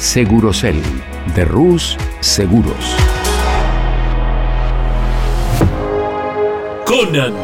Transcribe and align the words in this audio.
Segurocel 0.00 0.80
de 1.34 1.44
Rus 1.44 1.98
Seguros. 2.20 2.96
Conan. 6.86 7.34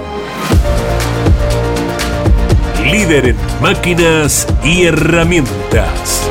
Líder 2.91 3.27
en 3.27 3.37
máquinas 3.61 4.49
y 4.65 4.85
herramientas. 4.85 6.27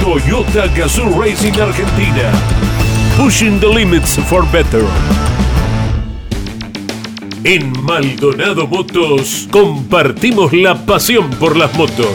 Toyota 0.00 0.68
Gazoo 0.68 1.20
Racing 1.20 1.60
Argentina. 1.60 2.30
Pushing 3.16 3.58
the 3.58 3.66
limits 3.66 4.20
for 4.28 4.48
better. 4.52 4.84
En 7.42 7.72
Maldonado 7.82 8.68
Motos 8.68 9.48
compartimos 9.50 10.52
la 10.52 10.76
pasión 10.86 11.28
por 11.30 11.56
las 11.56 11.74
motos. 11.74 12.14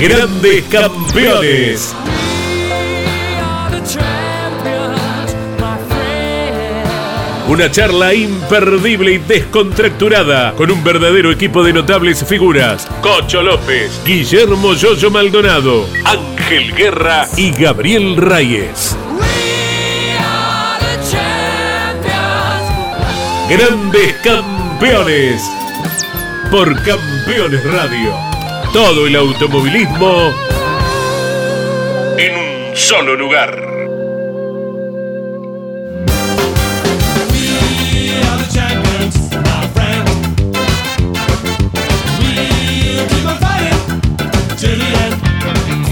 Grandes 0.00 0.64
Campeones. 0.64 1.94
Una 7.46 7.70
charla 7.70 8.12
imperdible 8.14 9.12
y 9.12 9.18
descontracturada 9.18 10.54
con 10.54 10.70
un 10.70 10.82
verdadero 10.82 11.30
equipo 11.30 11.62
de 11.62 11.72
notables 11.72 12.24
figuras. 12.24 12.88
Cocho 13.00 13.42
López, 13.42 14.00
Guillermo 14.04 14.74
Yoyo 14.74 15.10
Maldonado, 15.10 15.86
Ángel 16.04 16.74
Guerra 16.74 17.28
y 17.36 17.52
Gabriel 17.52 18.16
Reyes. 18.16 18.96
Grandes 23.48 24.14
Campeones. 24.24 25.42
Por 26.50 26.74
Campeones 26.82 27.64
Radio. 27.72 28.33
Todo 28.74 29.06
el 29.06 29.14
automovilismo 29.14 30.32
en 32.18 32.34
un 32.34 32.76
solo 32.76 33.14
lugar. 33.14 33.56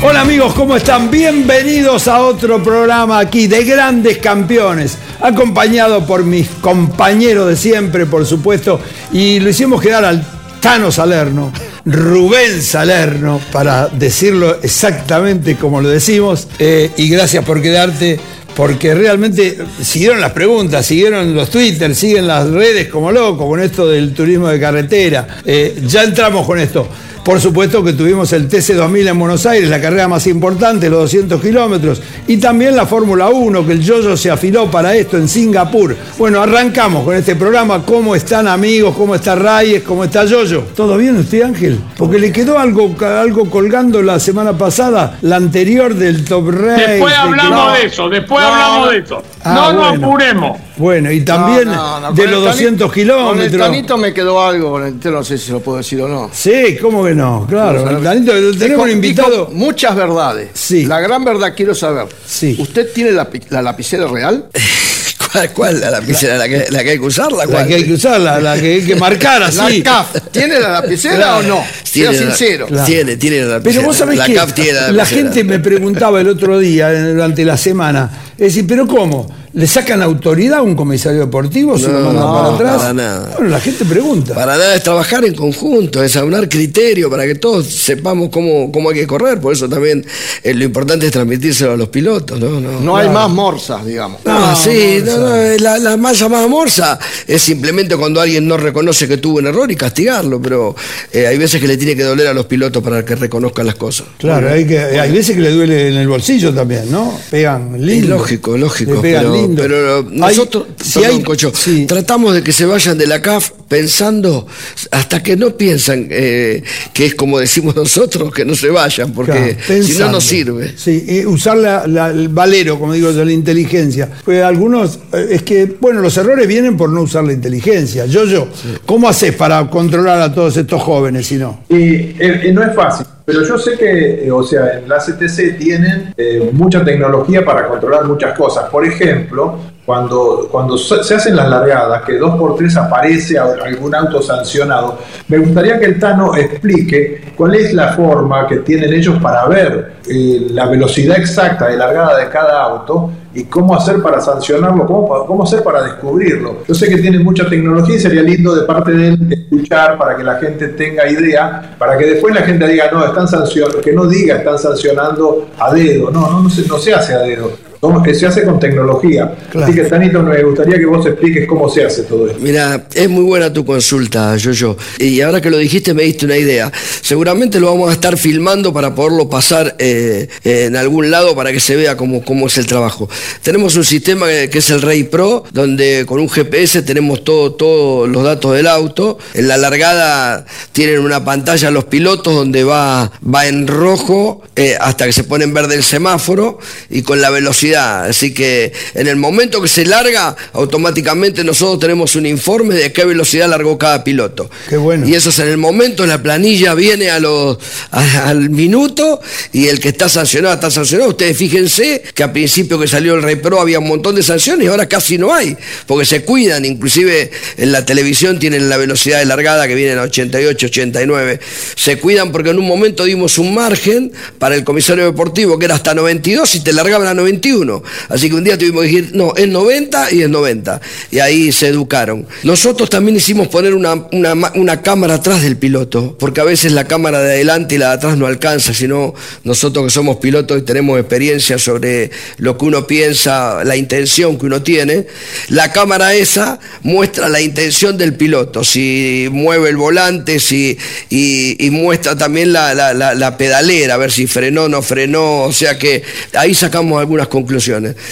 Hola 0.02 0.22
amigos, 0.22 0.52
¿cómo 0.54 0.74
están? 0.74 1.08
Bienvenidos 1.08 2.08
a 2.08 2.20
otro 2.22 2.60
programa 2.64 3.20
aquí 3.20 3.46
de 3.46 3.62
grandes 3.62 4.18
campeones, 4.18 4.98
acompañado 5.20 6.04
por 6.04 6.24
mis 6.24 6.48
compañeros 6.60 7.46
de 7.46 7.54
siempre, 7.54 8.06
por 8.06 8.26
supuesto, 8.26 8.80
y 9.12 9.38
lo 9.38 9.50
hicimos 9.50 9.80
quedar 9.80 10.04
al 10.04 10.26
Tano 10.58 10.90
Salerno, 10.90 11.52
Rubén 11.84 12.62
Salerno, 12.62 13.40
para 13.50 13.88
decirlo 13.88 14.58
exactamente 14.62 15.56
como 15.56 15.80
lo 15.80 15.88
decimos, 15.88 16.48
eh, 16.58 16.90
y 16.96 17.08
gracias 17.08 17.44
por 17.44 17.60
quedarte. 17.60 18.18
Porque 18.54 18.94
realmente 18.94 19.56
siguieron 19.82 20.20
las 20.20 20.32
preguntas, 20.32 20.84
siguieron 20.84 21.34
los 21.34 21.48
Twitter, 21.48 21.94
siguen 21.94 22.26
las 22.26 22.50
redes 22.50 22.88
como 22.88 23.10
locos 23.10 23.46
con 23.46 23.60
esto 23.60 23.88
del 23.88 24.12
turismo 24.12 24.48
de 24.48 24.60
carretera. 24.60 25.26
Eh, 25.46 25.82
ya 25.86 26.02
entramos 26.04 26.46
con 26.46 26.58
esto. 26.58 26.86
Por 27.24 27.40
supuesto 27.40 27.84
que 27.84 27.92
tuvimos 27.92 28.32
el 28.32 28.48
TC2000 28.48 29.10
en 29.10 29.18
Buenos 29.18 29.46
Aires, 29.46 29.70
la 29.70 29.80
carrera 29.80 30.08
más 30.08 30.26
importante, 30.26 30.90
los 30.90 31.02
200 31.02 31.40
kilómetros, 31.40 32.02
y 32.26 32.38
también 32.38 32.74
la 32.74 32.84
Fórmula 32.84 33.28
1, 33.28 33.64
que 33.64 33.72
el 33.74 33.80
Yoyo 33.80 34.16
se 34.16 34.28
afiló 34.28 34.68
para 34.68 34.96
esto 34.96 35.16
en 35.16 35.28
Singapur. 35.28 35.94
Bueno, 36.18 36.42
arrancamos 36.42 37.04
con 37.04 37.14
este 37.14 37.36
programa. 37.36 37.84
¿Cómo 37.84 38.16
están 38.16 38.48
amigos? 38.48 38.96
¿Cómo 38.96 39.14
está 39.14 39.36
Reyes? 39.36 39.84
¿Cómo 39.84 40.02
está 40.02 40.24
Yoyo? 40.24 40.64
¿Todo 40.74 40.96
bien 40.96 41.16
usted, 41.16 41.42
Ángel? 41.42 41.78
Porque 41.96 42.18
le 42.18 42.32
quedó 42.32 42.58
algo, 42.58 42.92
algo 43.00 43.48
colgando 43.48 44.02
la 44.02 44.18
semana 44.18 44.58
pasada, 44.58 45.18
la 45.22 45.36
anterior 45.36 45.94
del 45.94 46.24
Top 46.24 46.48
Race. 46.50 46.88
Después 46.88 47.14
hablamos 47.14 47.78
de 47.78 47.86
eso, 47.86 48.08
después 48.08 48.44
hablamos 48.44 48.90
de 48.90 48.98
eso. 48.98 49.22
Ah, 49.44 49.54
no 49.54 49.72
nos 49.74 49.96
apuremos. 49.96 50.58
Bueno, 50.76 51.10
y 51.12 51.20
también 51.20 51.66
No, 51.68 52.00
no, 52.00 52.10
no, 52.10 52.12
de 52.12 52.26
los 52.26 52.38
el 52.38 52.44
200 52.44 52.88
Tanito- 52.88 52.94
kilómetros. 52.94 53.28
Con 53.32 53.40
el 53.40 53.58
Tanito 53.58 53.96
me 53.98 54.14
quedó 54.14 54.42
algo, 54.42 54.80
Tanito 54.80 55.10
no 55.10 55.22
sé 55.24 55.36
si 55.38 55.50
lo 55.52 55.60
puedo 55.60 55.78
decir 55.78 56.00
o 56.00 56.08
no. 56.08 56.30
Sí, 56.32 56.76
¿cómo 56.80 57.04
que 57.04 57.14
no? 57.14 57.46
Claro, 57.48 57.88
el 57.90 58.02
Danito, 58.02 58.32
tenemos 58.58 58.84
un 58.86 58.90
invitado. 58.92 59.50
muchas 59.52 59.94
verdades. 59.94 60.50
Sí. 60.54 60.86
La 60.86 61.00
gran 61.00 61.24
verdad 61.24 61.52
quiero 61.56 61.74
saber. 61.74 62.06
Sí. 62.26 62.56
¿Usted 62.58 62.92
tiene 62.92 63.12
la, 63.12 63.28
pi- 63.28 63.42
la 63.50 63.60
lapicera 63.62 64.06
real? 64.06 64.46
¿Cuál, 65.32 65.50
cuál? 65.52 65.80
¿La 65.80 65.90
lapicera? 65.90 66.36
¿La 66.36 66.46
que, 66.48 66.66
la 66.70 66.82
que 66.84 66.90
hay 66.90 66.98
que 66.98 67.06
usarla? 67.06 67.46
La 67.46 67.66
que 67.66 67.74
hay 67.74 67.84
que 67.84 67.92
usarla, 67.94 68.38
la 68.40 68.54
que 68.60 68.74
hay 68.74 68.82
que 68.84 68.96
marcar 68.96 69.42
así. 69.44 69.78
La 69.82 69.84
CAF. 69.84 70.16
¿Tiene 70.30 70.60
la 70.60 70.68
lapicera 70.72 71.14
Claro. 71.16 71.38
o 71.38 71.42
no? 71.42 71.64
Sea 71.84 72.12
sincero. 72.12 72.66
Claro. 72.66 72.84
Tiene, 72.84 73.16
tiene 73.16 73.40
la 73.40 73.46
lapicera. 73.54 73.74
Pero 73.80 73.86
vos 73.86 73.96
sabés 73.96 74.18
la 74.18 74.26
que 74.26 74.34
CAF 74.34 74.52
tiene 74.52 74.72
la 74.72 74.92
la 74.92 75.06
gente 75.06 75.42
me 75.44 75.58
preguntaba 75.58 76.20
el 76.20 76.28
otro 76.28 76.58
día, 76.58 76.92
eh, 76.92 77.12
durante 77.12 77.44
la 77.46 77.56
semana, 77.56 78.10
es 78.32 78.38
decir, 78.54 78.66
¿pero 78.66 78.86
cómo? 78.86 79.26
¿Le 79.54 79.66
sacan 79.66 80.00
autoridad 80.02 80.58
a 80.58 80.62
un 80.62 80.74
comisario 80.74 81.20
deportivo 81.20 81.76
si 81.76 81.84
lo 81.84 81.92
No, 82.00 82.04
mandan 82.06 82.22
no, 82.24 82.32
para 82.32 82.54
atrás? 82.54 82.76
para 82.78 82.94
nada. 82.94 83.30
Bueno, 83.36 83.50
la 83.50 83.60
gente 83.60 83.84
pregunta. 83.84 84.34
Para 84.34 84.56
nada 84.56 84.74
es 84.74 84.82
trabajar 84.82 85.24
en 85.26 85.34
conjunto, 85.34 86.02
es 86.02 86.16
aunar 86.16 86.48
criterio 86.48 87.10
para 87.10 87.26
que 87.26 87.34
todos 87.34 87.66
sepamos 87.66 88.30
cómo, 88.30 88.72
cómo 88.72 88.88
hay 88.88 88.96
que 88.96 89.06
correr. 89.06 89.40
Por 89.40 89.52
eso 89.52 89.68
también 89.68 90.06
eh, 90.42 90.54
lo 90.54 90.64
importante 90.64 91.04
es 91.06 91.12
transmitírselo 91.12 91.72
a 91.72 91.76
los 91.76 91.88
pilotos. 91.90 92.40
No, 92.40 92.60
no. 92.60 92.80
No 92.80 92.96
hay 92.96 93.10
más 93.10 93.28
morsas, 93.28 93.84
digamos. 93.84 94.20
No, 94.24 94.56
sí, 94.56 95.02
no, 95.04 95.18
no, 95.18 95.36
eh, 95.36 95.58
la, 95.58 95.76
la 95.78 95.98
más 95.98 96.18
llamada 96.18 96.46
morsa 96.48 96.98
es 97.26 97.42
simplemente 97.42 97.94
cuando 97.96 98.22
alguien 98.22 98.48
no 98.48 98.56
reconoce 98.56 99.06
que 99.06 99.18
tuvo 99.18 99.38
un 99.38 99.46
error 99.48 99.70
y 99.70 99.76
castigarlo, 99.76 100.40
pero 100.40 100.74
eh, 101.12 101.26
hay 101.26 101.36
veces 101.36 101.60
que 101.60 101.68
le 101.68 101.76
tiene 101.76 101.94
que 101.94 102.04
doler 102.04 102.26
a 102.26 102.32
los 102.32 102.46
pilotos 102.46 102.82
para 102.82 103.04
que 103.04 103.16
reconozcan 103.16 103.66
las 103.66 103.74
cosas. 103.74 104.06
Claro, 104.18 104.48
hay, 104.50 104.66
que, 104.66 104.78
hay 104.78 105.12
veces 105.12 105.36
que 105.36 105.42
le 105.42 105.50
duele 105.50 105.88
en 105.88 105.94
el 105.96 106.08
bolsillo 106.08 106.54
también, 106.54 106.90
¿no? 106.90 107.18
Pegan 107.30 107.74
Es 107.74 107.80
lindo. 107.82 108.08
lógico, 108.16 108.56
lógico. 108.56 108.94
Le 108.94 109.00
pegan 109.00 109.20
pero, 109.22 109.34
lindo. 109.34 109.41
Pero 109.56 109.98
Hay- 109.98 110.04
nosotros, 110.18 110.66
si 110.82 111.00
perdón, 111.00 111.16
hay- 111.18 111.22
Cocho, 111.22 111.52
sí. 111.54 111.86
tratamos 111.86 112.34
de 112.34 112.42
que 112.42 112.52
se 112.52 112.66
vayan 112.66 112.96
de 112.98 113.06
la 113.06 113.20
CAF 113.22 113.50
pensando 113.68 114.46
hasta 114.90 115.22
que 115.22 115.36
no 115.36 115.56
piensan 115.56 116.06
eh, 116.10 116.62
que 116.92 117.06
es 117.06 117.14
como 117.14 117.38
decimos 117.38 117.74
nosotros, 117.76 118.32
que 118.32 118.44
no 118.44 118.54
se 118.54 118.68
vayan, 118.68 119.12
porque 119.12 119.56
Claro, 119.66 119.82
si 119.82 119.98
no, 119.98 120.12
no 120.12 120.20
sirve. 120.20 120.72
Sí, 120.76 121.04
eh, 121.08 121.26
usar 121.26 121.56
la- 121.56 121.86
la- 121.86 122.10
el 122.10 122.28
valero, 122.28 122.78
como 122.78 122.92
digo 122.92 123.10
yo, 123.12 123.24
la 123.24 123.32
inteligencia. 123.32 124.08
Pues 124.24 124.42
algunos, 124.42 124.98
eh, 125.12 125.28
es 125.30 125.42
que, 125.42 125.66
bueno, 125.80 126.00
los 126.00 126.16
errores 126.16 126.46
vienen 126.46 126.76
por 126.76 126.90
no 126.90 127.02
usar 127.02 127.24
la 127.24 127.32
inteligencia. 127.32 128.06
Yo, 128.06 128.24
yo, 128.26 128.48
¿cómo 128.86 129.08
haces 129.08 129.34
para 129.34 129.68
controlar 129.70 130.20
a 130.20 130.32
todos 130.34 130.56
estos 130.56 130.82
jóvenes 130.82 131.26
si 131.26 131.36
no? 131.36 131.64
Y 131.68 131.76
eh, 132.18 132.50
no 132.52 132.62
es 132.62 132.74
fácil, 132.74 133.06
pero 133.24 133.42
yo 133.42 133.58
sé 133.58 133.76
que, 133.76 134.26
eh, 134.26 134.32
o 134.32 134.42
sea, 134.42 134.78
en 134.78 134.88
la 134.88 134.98
CTC 134.98 135.58
tienen 135.58 136.14
eh, 136.16 136.50
mucha 136.52 136.84
tecnología 136.84 137.44
para 137.44 137.68
controlar 137.68 138.04
muchas 138.04 138.36
cosas. 138.36 138.68
Por 138.70 138.84
ejemplo, 138.84 139.58
cuando, 139.84 140.48
cuando 140.50 140.78
se 140.78 141.14
hacen 141.14 141.34
las 141.34 141.48
largadas, 141.48 142.02
que 142.02 142.16
dos 142.16 142.36
por 142.36 142.54
tres 142.56 142.76
aparece 142.76 143.36
algún 143.38 143.94
auto 143.94 144.22
sancionado, 144.22 144.98
me 145.26 145.38
gustaría 145.38 145.78
que 145.78 145.86
el 145.86 145.98
Tano 145.98 146.36
explique 146.36 147.32
cuál 147.36 147.56
es 147.56 147.74
la 147.74 147.92
forma 147.94 148.46
que 148.46 148.58
tienen 148.58 148.92
ellos 148.92 149.20
para 149.20 149.46
ver 149.46 149.94
eh, 150.08 150.46
la 150.50 150.66
velocidad 150.66 151.18
exacta 151.18 151.66
de 151.66 151.76
largada 151.76 152.16
de 152.18 152.28
cada 152.28 152.62
auto 152.62 153.10
y 153.34 153.44
cómo 153.44 153.74
hacer 153.74 154.00
para 154.02 154.20
sancionarlo, 154.20 154.86
cómo, 154.86 155.26
cómo 155.26 155.42
hacer 155.42 155.64
para 155.64 155.82
descubrirlo. 155.82 156.58
Yo 156.68 156.74
sé 156.74 156.88
que 156.88 156.98
tienen 156.98 157.24
mucha 157.24 157.48
tecnología 157.48 157.96
y 157.96 157.98
sería 157.98 158.22
lindo 158.22 158.54
de 158.54 158.64
parte 158.66 158.92
de 158.92 159.08
él 159.08 159.32
escuchar 159.32 159.98
para 159.98 160.16
que 160.16 160.22
la 160.22 160.36
gente 160.36 160.68
tenga 160.68 161.10
idea, 161.10 161.74
para 161.76 161.98
que 161.98 162.06
después 162.06 162.32
la 162.32 162.42
gente 162.42 162.68
diga, 162.68 162.88
no, 162.92 163.04
están 163.04 163.26
sancionando, 163.26 163.80
que 163.80 163.92
no 163.92 164.04
diga 164.06 164.36
están 164.36 164.58
sancionando 164.58 165.48
a 165.58 165.74
dedo, 165.74 166.10
no, 166.10 166.30
no, 166.30 166.42
no 166.42 166.78
se 166.78 166.94
hace 166.94 167.14
a 167.14 167.18
dedo. 167.18 167.71
No, 167.82 168.00
que 168.00 168.14
se 168.14 168.28
hace 168.28 168.44
con 168.44 168.60
tecnología. 168.60 169.34
Así 169.60 169.74
que, 169.74 169.82
Tanito, 169.82 170.22
me 170.22 170.40
gustaría 170.44 170.78
que 170.78 170.86
vos 170.86 171.04
expliques 171.04 171.48
cómo 171.48 171.68
se 171.68 171.84
hace 171.84 172.04
todo 172.04 172.28
esto. 172.28 172.38
Mira, 172.40 172.86
es 172.94 173.10
muy 173.10 173.24
buena 173.24 173.52
tu 173.52 173.64
consulta, 173.64 174.36
Yoyo. 174.36 174.76
Y 175.00 175.20
ahora 175.20 175.40
que 175.40 175.50
lo 175.50 175.58
dijiste 175.58 175.92
me 175.92 176.04
diste 176.04 176.24
una 176.26 176.36
idea. 176.36 176.70
Seguramente 177.00 177.58
lo 177.58 177.66
vamos 177.66 177.90
a 177.90 177.94
estar 177.94 178.16
filmando 178.16 178.72
para 178.72 178.94
poderlo 178.94 179.28
pasar 179.28 179.74
eh, 179.80 180.28
en 180.44 180.76
algún 180.76 181.10
lado 181.10 181.34
para 181.34 181.50
que 181.50 181.58
se 181.58 181.74
vea 181.74 181.96
cómo, 181.96 182.24
cómo 182.24 182.46
es 182.46 182.56
el 182.56 182.68
trabajo. 182.68 183.08
Tenemos 183.42 183.74
un 183.74 183.84
sistema 183.84 184.28
que, 184.28 184.48
que 184.48 184.58
es 184.58 184.70
el 184.70 184.80
Rey 184.80 185.02
Pro, 185.02 185.42
donde 185.52 186.04
con 186.06 186.20
un 186.20 186.28
GPS 186.28 186.82
tenemos 186.82 187.24
todo, 187.24 187.54
todos 187.54 188.08
los 188.08 188.22
datos 188.22 188.54
del 188.54 188.68
auto. 188.68 189.18
En 189.34 189.48
la 189.48 189.56
largada 189.56 190.46
tienen 190.70 191.00
una 191.00 191.24
pantalla 191.24 191.72
los 191.72 191.86
pilotos 191.86 192.32
donde 192.32 192.62
va, 192.62 193.10
va 193.26 193.46
en 193.48 193.66
rojo 193.66 194.42
eh, 194.54 194.76
hasta 194.80 195.06
que 195.06 195.12
se 195.12 195.24
pone 195.24 195.42
en 195.42 195.52
verde 195.52 195.74
el 195.74 195.82
semáforo 195.82 196.60
y 196.88 197.02
con 197.02 197.20
la 197.20 197.30
velocidad. 197.30 197.71
Así 197.76 198.32
que 198.34 198.72
en 198.94 199.06
el 199.06 199.16
momento 199.16 199.60
que 199.60 199.68
se 199.68 199.84
larga, 199.84 200.36
automáticamente 200.52 201.44
nosotros 201.44 201.78
tenemos 201.80 202.14
un 202.16 202.26
informe 202.26 202.74
de 202.74 202.92
qué 202.92 203.04
velocidad 203.04 203.48
largó 203.48 203.76
cada 203.78 204.02
piloto. 204.04 204.50
Qué 204.68 204.76
bueno. 204.76 205.06
Y 205.08 205.14
eso 205.14 205.30
es 205.30 205.38
en 205.38 205.48
el 205.48 205.58
momento, 205.58 206.06
la 206.06 206.22
planilla 206.22 206.74
viene 206.74 207.10
a 207.10 207.20
los, 207.20 207.58
a- 207.90 208.28
al 208.28 208.50
minuto 208.50 209.20
y 209.52 209.68
el 209.68 209.80
que 209.80 209.88
está 209.88 210.08
sancionado 210.08 210.54
está 210.54 210.70
sancionado. 210.70 211.10
Ustedes 211.10 211.36
fíjense 211.36 212.02
que 212.14 212.22
al 212.22 212.32
principio 212.32 212.78
que 212.78 212.86
salió 212.88 213.14
el 213.14 213.22
Rey 213.22 213.36
Pro 213.36 213.60
había 213.60 213.78
un 213.78 213.88
montón 213.88 214.14
de 214.14 214.22
sanciones 214.22 214.64
y 214.66 214.68
ahora 214.68 214.86
casi 214.88 215.18
no 215.18 215.34
hay, 215.34 215.56
porque 215.86 216.04
se 216.06 216.22
cuidan, 216.24 216.64
inclusive 216.64 217.30
en 217.56 217.72
la 217.72 217.84
televisión 217.84 218.38
tienen 218.38 218.68
la 218.68 218.76
velocidad 218.76 219.18
de 219.18 219.26
largada 219.26 219.68
que 219.68 219.74
viene 219.74 219.92
a 219.98 220.02
88, 220.02 220.66
89. 220.66 221.40
Se 221.76 221.98
cuidan 221.98 222.32
porque 222.32 222.50
en 222.50 222.58
un 222.58 222.66
momento 222.66 223.04
dimos 223.04 223.38
un 223.38 223.54
margen 223.54 224.12
para 224.38 224.54
el 224.54 224.64
comisario 224.64 225.04
deportivo 225.04 225.58
que 225.58 225.66
era 225.66 225.74
hasta 225.74 225.94
92 225.94 226.54
y 226.54 226.60
te 226.60 226.72
largaban 226.72 227.08
a 227.08 227.14
91. 227.14 227.61
Así 228.08 228.28
que 228.28 228.34
un 228.34 228.44
día 228.44 228.58
tuvimos 228.58 228.82
que 228.82 228.88
decir, 228.88 229.10
no, 229.14 229.34
es 229.36 229.48
90 229.48 230.12
y 230.12 230.22
es 230.22 230.28
90. 230.28 230.80
Y 231.10 231.18
ahí 231.18 231.52
se 231.52 231.68
educaron. 231.68 232.26
Nosotros 232.42 232.90
también 232.90 233.16
hicimos 233.16 233.48
poner 233.48 233.74
una, 233.74 233.94
una 234.12 234.34
ma- 234.34 234.52
una 234.54 234.82
cámara 234.82 235.14
atrás 235.14 235.42
del 235.42 235.56
piloto, 235.56 236.16
porque 236.18 236.40
a 236.40 236.44
veces 236.44 236.72
la 236.72 236.84
cámara 236.86 237.20
de 237.20 237.32
adelante 237.34 237.74
y 237.74 237.78
la 237.78 237.88
de 237.88 237.94
atrás 237.94 238.16
no 238.16 238.26
alcanza, 238.26 238.74
sino 238.74 239.14
nosotros 239.44 239.84
que 239.86 239.90
somos 239.90 240.16
pilotos 240.18 240.58
y 240.58 240.62
tenemos 240.62 240.98
experiencia 240.98 241.58
sobre 241.58 242.10
lo 242.38 242.56
que 242.58 242.64
uno 242.64 242.86
piensa, 242.86 243.64
la 243.64 243.76
intención 243.76 244.38
que 244.38 244.46
uno 244.46 244.62
tiene, 244.62 245.06
la 245.48 245.72
cámara 245.72 246.14
esa 246.14 246.58
muestra 246.82 247.28
la 247.28 247.40
intención 247.40 247.96
del 247.98 248.14
piloto, 248.14 248.64
si 248.64 249.28
mueve 249.30 249.68
el 249.70 249.76
volante, 249.76 250.38
si, 250.40 250.76
y, 251.10 251.70
muestra 251.70 252.16
también 252.16 252.52
la, 252.52 252.74
la- 252.74 252.92
la- 252.94 253.14
la 253.14 253.36
pedalera, 253.38 253.94
a 253.94 253.96
ver 253.96 254.12
si 254.12 254.26
frenó, 254.26 254.68
no 254.68 254.82
frenó, 254.82 255.42
o 255.44 255.52
sea 255.52 255.78
que 255.78 256.02
ahí 256.34 256.54
sacamos 256.54 257.00
algunas 257.00 257.28
conclusiones. 257.28 257.41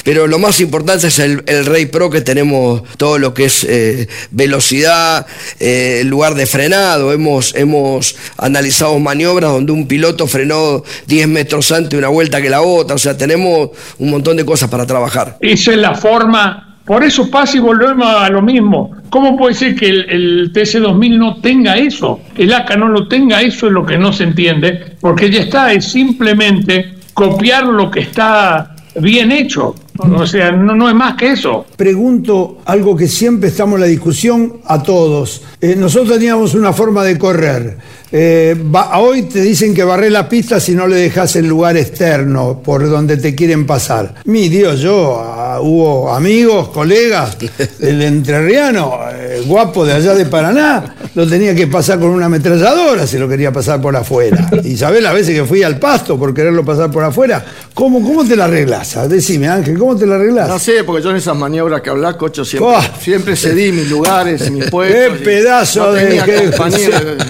Pero 0.04 0.26
lo 0.26 0.38
más 0.38 0.60
importante 0.60 1.08
es 1.08 1.18
el, 1.18 1.42
el 1.46 1.66
Rey 1.66 1.86
Pro 1.86 2.10
que 2.10 2.20
tenemos 2.20 2.82
todo 2.96 3.18
lo 3.18 3.34
que 3.34 3.44
es 3.44 3.64
eh, 3.64 4.08
velocidad, 4.30 5.26
eh, 5.58 6.02
lugar 6.04 6.34
de 6.34 6.46
frenado, 6.46 7.12
hemos, 7.12 7.54
hemos 7.54 8.16
analizado 8.36 8.98
maniobras 8.98 9.52
donde 9.52 9.72
un 9.72 9.86
piloto 9.86 10.26
frenó 10.26 10.82
10 11.06 11.28
metros 11.28 11.72
antes 11.72 11.98
una 11.98 12.08
vuelta 12.08 12.40
que 12.40 12.50
la 12.50 12.62
otra, 12.62 12.96
o 12.96 12.98
sea, 12.98 13.16
tenemos 13.16 13.70
un 13.98 14.10
montón 14.10 14.36
de 14.36 14.44
cosas 14.44 14.68
para 14.70 14.86
trabajar. 14.86 15.36
Esa 15.40 15.72
es 15.72 15.78
la 15.78 15.94
forma. 15.94 16.66
Por 16.84 17.04
eso 17.04 17.30
pasa 17.30 17.56
y 17.56 17.60
volvemos 17.60 18.06
a 18.06 18.28
lo 18.30 18.42
mismo. 18.42 18.90
¿Cómo 19.10 19.36
puede 19.36 19.54
ser 19.54 19.76
que 19.76 19.88
el, 19.88 20.10
el 20.10 20.52
TC2000 20.52 21.18
no 21.18 21.40
tenga 21.40 21.76
eso? 21.76 22.20
El 22.36 22.52
ACA 22.52 22.76
no 22.76 22.88
lo 22.88 23.06
tenga, 23.06 23.42
eso 23.42 23.68
es 23.68 23.72
lo 23.72 23.86
que 23.86 23.96
no 23.96 24.12
se 24.12 24.24
entiende, 24.24 24.96
porque 25.00 25.30
ya 25.30 25.42
está, 25.42 25.72
es 25.72 25.84
simplemente 25.84 26.94
copiar 27.14 27.66
lo 27.66 27.90
que 27.90 28.00
está 28.00 28.69
bien 28.96 29.32
hecho. 29.32 29.74
O 29.98 30.26
sea, 30.26 30.50
no, 30.52 30.74
no 30.74 30.88
es 30.88 30.94
más 30.94 31.16
que 31.16 31.32
eso. 31.32 31.66
Pregunto 31.76 32.58
algo 32.64 32.96
que 32.96 33.06
siempre 33.06 33.50
estamos 33.50 33.76
en 33.76 33.80
la 33.82 33.86
discusión 33.86 34.60
a 34.64 34.82
todos. 34.82 35.42
Eh, 35.60 35.76
nosotros 35.76 36.18
teníamos 36.18 36.54
una 36.54 36.72
forma 36.72 37.04
de 37.04 37.18
correr. 37.18 37.76
Eh, 38.12 38.56
hoy 38.94 39.22
te 39.22 39.40
dicen 39.40 39.72
que 39.72 39.84
barré 39.84 40.10
la 40.10 40.28
pista 40.28 40.58
si 40.58 40.74
no 40.74 40.86
le 40.86 40.96
dejas 40.96 41.36
el 41.36 41.46
lugar 41.46 41.76
externo 41.76 42.60
por 42.62 42.88
donde 42.88 43.16
te 43.16 43.34
quieren 43.34 43.66
pasar. 43.66 44.14
Mi 44.24 44.48
Dios, 44.48 44.80
yo, 44.80 45.22
hubo 45.60 46.12
amigos, 46.12 46.68
colegas, 46.68 47.36
el 47.80 48.02
entrerriano, 48.02 48.98
eh, 49.12 49.42
guapo 49.46 49.84
de 49.84 49.94
allá 49.94 50.14
de 50.14 50.26
Paraná, 50.26 50.94
lo 51.14 51.26
tenía 51.26 51.54
que 51.54 51.66
pasar 51.66 51.98
con 51.98 52.10
una 52.10 52.26
ametralladora 52.26 53.06
si 53.06 53.18
lo 53.18 53.28
quería 53.28 53.52
pasar 53.52 53.80
por 53.80 53.96
afuera. 53.96 54.48
Y 54.62 54.76
sabés 54.76 55.02
las 55.02 55.14
veces 55.14 55.34
que 55.34 55.44
fui 55.44 55.62
al 55.62 55.78
pasto 55.78 56.18
por 56.18 56.32
quererlo 56.34 56.64
pasar 56.64 56.90
por 56.90 57.02
afuera. 57.02 57.44
¿Cómo, 57.74 58.02
cómo 58.02 58.24
te 58.24 58.36
la 58.36 58.44
arreglás? 58.44 58.96
Ah, 58.96 59.08
Decime, 59.08 59.48
Ángel, 59.48 59.78
¿cómo 59.78 59.96
te 59.96 60.06
la 60.06 60.16
arreglás? 60.16 60.48
No 60.48 60.58
sé, 60.58 60.84
porque 60.84 61.02
yo 61.02 61.10
en 61.10 61.16
esas 61.16 61.36
maniobras 61.36 61.80
que 61.80 61.90
hablas, 61.90 62.14
Cocho, 62.16 62.44
siempre, 62.44 62.70
Oh. 62.76 62.80
siempre 63.00 63.36
cedí 63.36 63.72
mis 63.72 63.88
lugares 63.90 64.50
mis 64.50 64.64
puestos. 64.70 65.18
Qué 65.18 65.24
pedazo 65.24 65.86
no 65.86 65.92
de- 65.92 66.22
qué- 66.24 66.50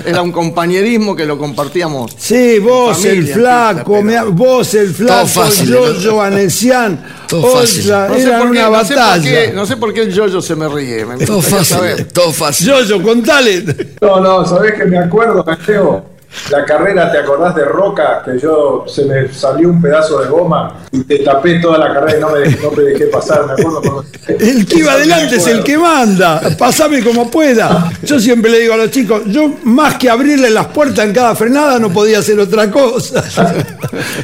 Era 0.07 0.23
un 0.23 0.33
compañerismo 0.33 1.15
que 1.15 1.25
lo 1.25 1.39
compartíamos. 1.39 2.13
Sí, 2.19 2.59
vos 2.59 2.97
familia, 2.99 3.13
el 3.21 3.27
flaco, 3.29 3.93
pero- 3.93 4.03
me- 4.03 4.31
vos 4.31 4.75
el 4.75 4.93
flaco, 4.93 5.27
fácil, 5.29 5.69
yo, 5.71 5.93
¿no? 5.93 6.01
Fácil. 7.31 7.88
No 7.88 8.15
sé, 8.15 8.23
era 8.23 8.38
por 8.38 8.53
qué, 8.53 8.59
una 8.59 8.71
no, 8.71 8.85
sé 8.85 8.94
por 8.94 9.03
batalla. 9.03 9.23
qué, 9.23 9.53
no 9.55 9.67
sé 9.67 9.77
por 9.77 9.93
qué 9.94 10.03
el 10.03 10.12
yoyo 10.12 10.41
se 10.41 10.56
me 10.56 10.69
ríe. 10.69 11.05
Me 11.06 11.25
Todo 11.25 11.41
fácil, 11.41 11.65
saber. 11.65 12.05
todo 12.12 12.32
fácil. 12.32 12.67
Yo, 12.67 12.82
yo, 12.82 13.03
contale. 13.03 13.65
No, 14.00 14.21
no, 14.21 14.44
¿sabés 14.44 14.75
que 14.75 14.85
me 14.87 14.99
acuerdo, 14.99 15.44
Mateo? 15.44 16.05
La 16.50 16.65
carrera, 16.65 17.11
¿te 17.11 17.19
acordás 17.19 17.55
de 17.56 17.65
Roca? 17.65 18.23
Que 18.25 18.38
yo 18.38 18.85
se 18.87 19.05
me 19.05 19.32
salió 19.32 19.69
un 19.69 19.81
pedazo 19.82 20.21
de 20.21 20.29
goma 20.29 20.85
y 20.93 21.03
te 21.05 21.19
tapé 21.21 21.59
toda 21.61 21.79
la 21.79 21.93
carrera 21.93 22.19
y 22.19 22.21
no 22.21 22.31
me, 22.31 22.49
no 22.62 22.71
me 22.71 22.82
dejé 22.85 23.06
pasar, 23.06 23.47
me 23.47 23.53
acuerdo. 23.53 23.81
cuando- 23.82 24.05
El 24.38 24.65
que 24.67 24.79
iba 24.79 24.93
adelante 25.00 25.37
es 25.37 25.47
el 25.49 25.65
que 25.65 25.77
manda. 25.77 26.41
Pasame 26.56 27.03
como 27.03 27.31
pueda. 27.31 27.93
Yo 28.05 28.21
siempre 28.21 28.50
le 28.50 28.61
digo 28.61 28.75
a 28.75 28.77
los 28.77 28.91
chicos, 28.91 29.23
yo 29.27 29.55
más 29.65 29.97
que 29.97 30.09
abrirle 30.09 30.50
las 30.50 30.67
puertas 30.69 31.05
en 31.05 31.12
cada 31.12 31.35
frenada 31.35 31.79
no 31.81 31.93
podía 31.93 32.21
hacer 32.21 32.38
otra 32.38 32.71
cosa. 32.71 33.25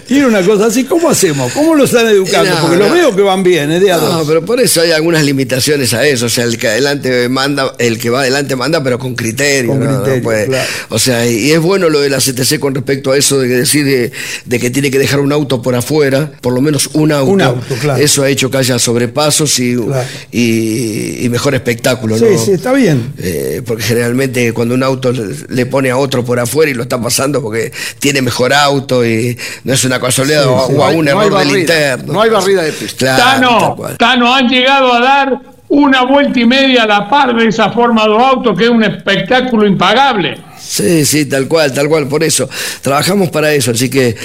Y 0.09 0.19
era 0.19 0.29
una 0.29 0.43
cosa 0.43 0.67
así, 0.67 0.85
¿cómo 0.85 1.11
hacemos? 1.11 1.53
¿Cómo 1.53 1.75
lo 1.75 1.85
están 1.85 2.07
educando? 2.07 2.51
No, 2.55 2.61
Porque 2.61 2.77
lo 2.77 2.89
veo 2.91 3.17
que 3.17 3.23
van 3.23 3.43
bien, 3.43 3.73
¿eh? 3.73 3.81
De 3.81 3.91
a 3.91 3.97
No, 3.97 4.23
pero 4.25 4.45
por 4.45 4.61
eso 4.61 4.81
hay 4.81 4.93
algunas 4.93 5.25
limitaciones 5.25 5.93
a 5.93 6.07
eso. 6.07 6.27
O 6.27 6.29
sea, 6.29 6.45
el 6.45 6.57
que 6.57 6.69
adelante 6.69 7.29
manda, 7.29 7.73
el 7.79 7.99
que 7.99 8.09
va 8.09 8.21
adelante 8.21 8.55
manda, 8.55 8.83
pero 8.85 8.97
con 8.99 9.17
criterio. 9.17 9.73
Con 9.73 9.81
¿no? 9.81 9.91
No 9.91 9.97
criterio, 10.03 10.23
puede- 10.23 10.47
claro. 10.47 10.69
O 10.91 10.99
sea, 11.01 11.27
y 11.27 11.51
es 11.51 11.61
bueno 11.61 11.89
lo 11.89 11.96
de 12.01 12.11
la 12.11 12.19
CTC 12.19 12.59
con 12.59 12.75
respecto 12.75 13.13
a 13.13 13.17
eso 13.17 13.39
de 13.39 13.49
que 13.49 13.55
decir 13.55 14.13
de, 14.45 14.59
que 14.59 14.71
tiene 14.71 14.91
que 14.91 14.99
dejar 14.99 15.21
un 15.21 15.33
auto 15.33 15.63
por 15.63 15.75
afuera, 15.75 16.31
por 16.41 16.53
lo 16.55 16.61
menos 16.61 16.91
un 16.95 17.13
auto. 17.13 17.31
Un 17.33 17.41
auto, 17.43 17.75
claro. 17.81 18.03
Eso 18.03 18.23
ha 18.23 18.29
hecho 18.29 18.51
que 18.51 18.59
haya 18.59 18.79
sobrepasos 18.79 19.59
y, 19.59 19.77
Claro. 19.77 20.07
y, 20.33 21.25
y 21.25 21.29
mejor 21.29 21.55
espectáculo. 21.55 22.17
Sí, 22.19 22.25
¿no? 22.31 22.39
sí, 22.39 22.51
está 22.53 22.73
bien. 22.73 23.13
Eh, 23.19 23.63
porque 23.67 23.83
generalmente 23.83 24.53
cuando 24.53 24.75
un 24.75 24.83
auto 24.83 25.13
le, 25.49 25.67
pone 25.67 25.91
a 25.91 25.97
otro 25.97 26.25
por 26.25 26.39
afuera 26.41 26.71
y 26.71 26.75
lo 26.75 26.83
está 26.83 27.01
pasando 27.01 27.43
porque 27.43 27.73
tiene 27.99 28.23
mejor 28.23 28.53
auto 28.53 29.05
y 29.07 29.37
no 29.65 29.73
es 29.73 29.85
una 29.85 30.01
casualidad 30.01 30.43
Sí, 30.45 30.49
o, 30.51 30.67
sí. 30.69 30.75
o 30.77 30.85
a 30.85 30.93
No 30.93 30.99
un 30.99 31.09
hay 31.09 31.15
error 31.27 31.39
del 31.47 31.59
interno. 31.59 32.13
no 32.13 32.23
hay 32.23 32.31
barrida 32.31 32.63
de 32.63 32.73
pista. 32.73 33.17
Claro. 33.17 33.77
Tano, 33.99 34.35
han 34.35 34.49
llegado 34.49 34.93
a 34.93 35.01
dar 35.01 35.41
una 35.69 36.05
vuelta 36.05 36.39
y 36.39 36.47
media 36.47 36.85
a 36.85 36.87
la 36.87 37.09
par 37.09 37.35
de 37.35 37.49
esa 37.49 37.71
forma 37.73 38.05
de 38.07 38.15
auto 38.17 38.55
que 38.55 38.65
es 38.65 38.71
un 38.71 38.85
espectáculo 38.85 39.67
impagable. 39.67 40.39
Sí, 40.69 41.07
sí, 41.07 41.27
tal 41.27 41.47
cual, 41.47 41.73
tal 41.73 41.89
cual, 41.89 42.09
por 42.09 42.25
eso. 42.25 42.49
Trabajamos 42.83 43.31
para 43.31 43.55
eso, 43.55 43.71
así 43.71 43.89
que, 43.89 44.17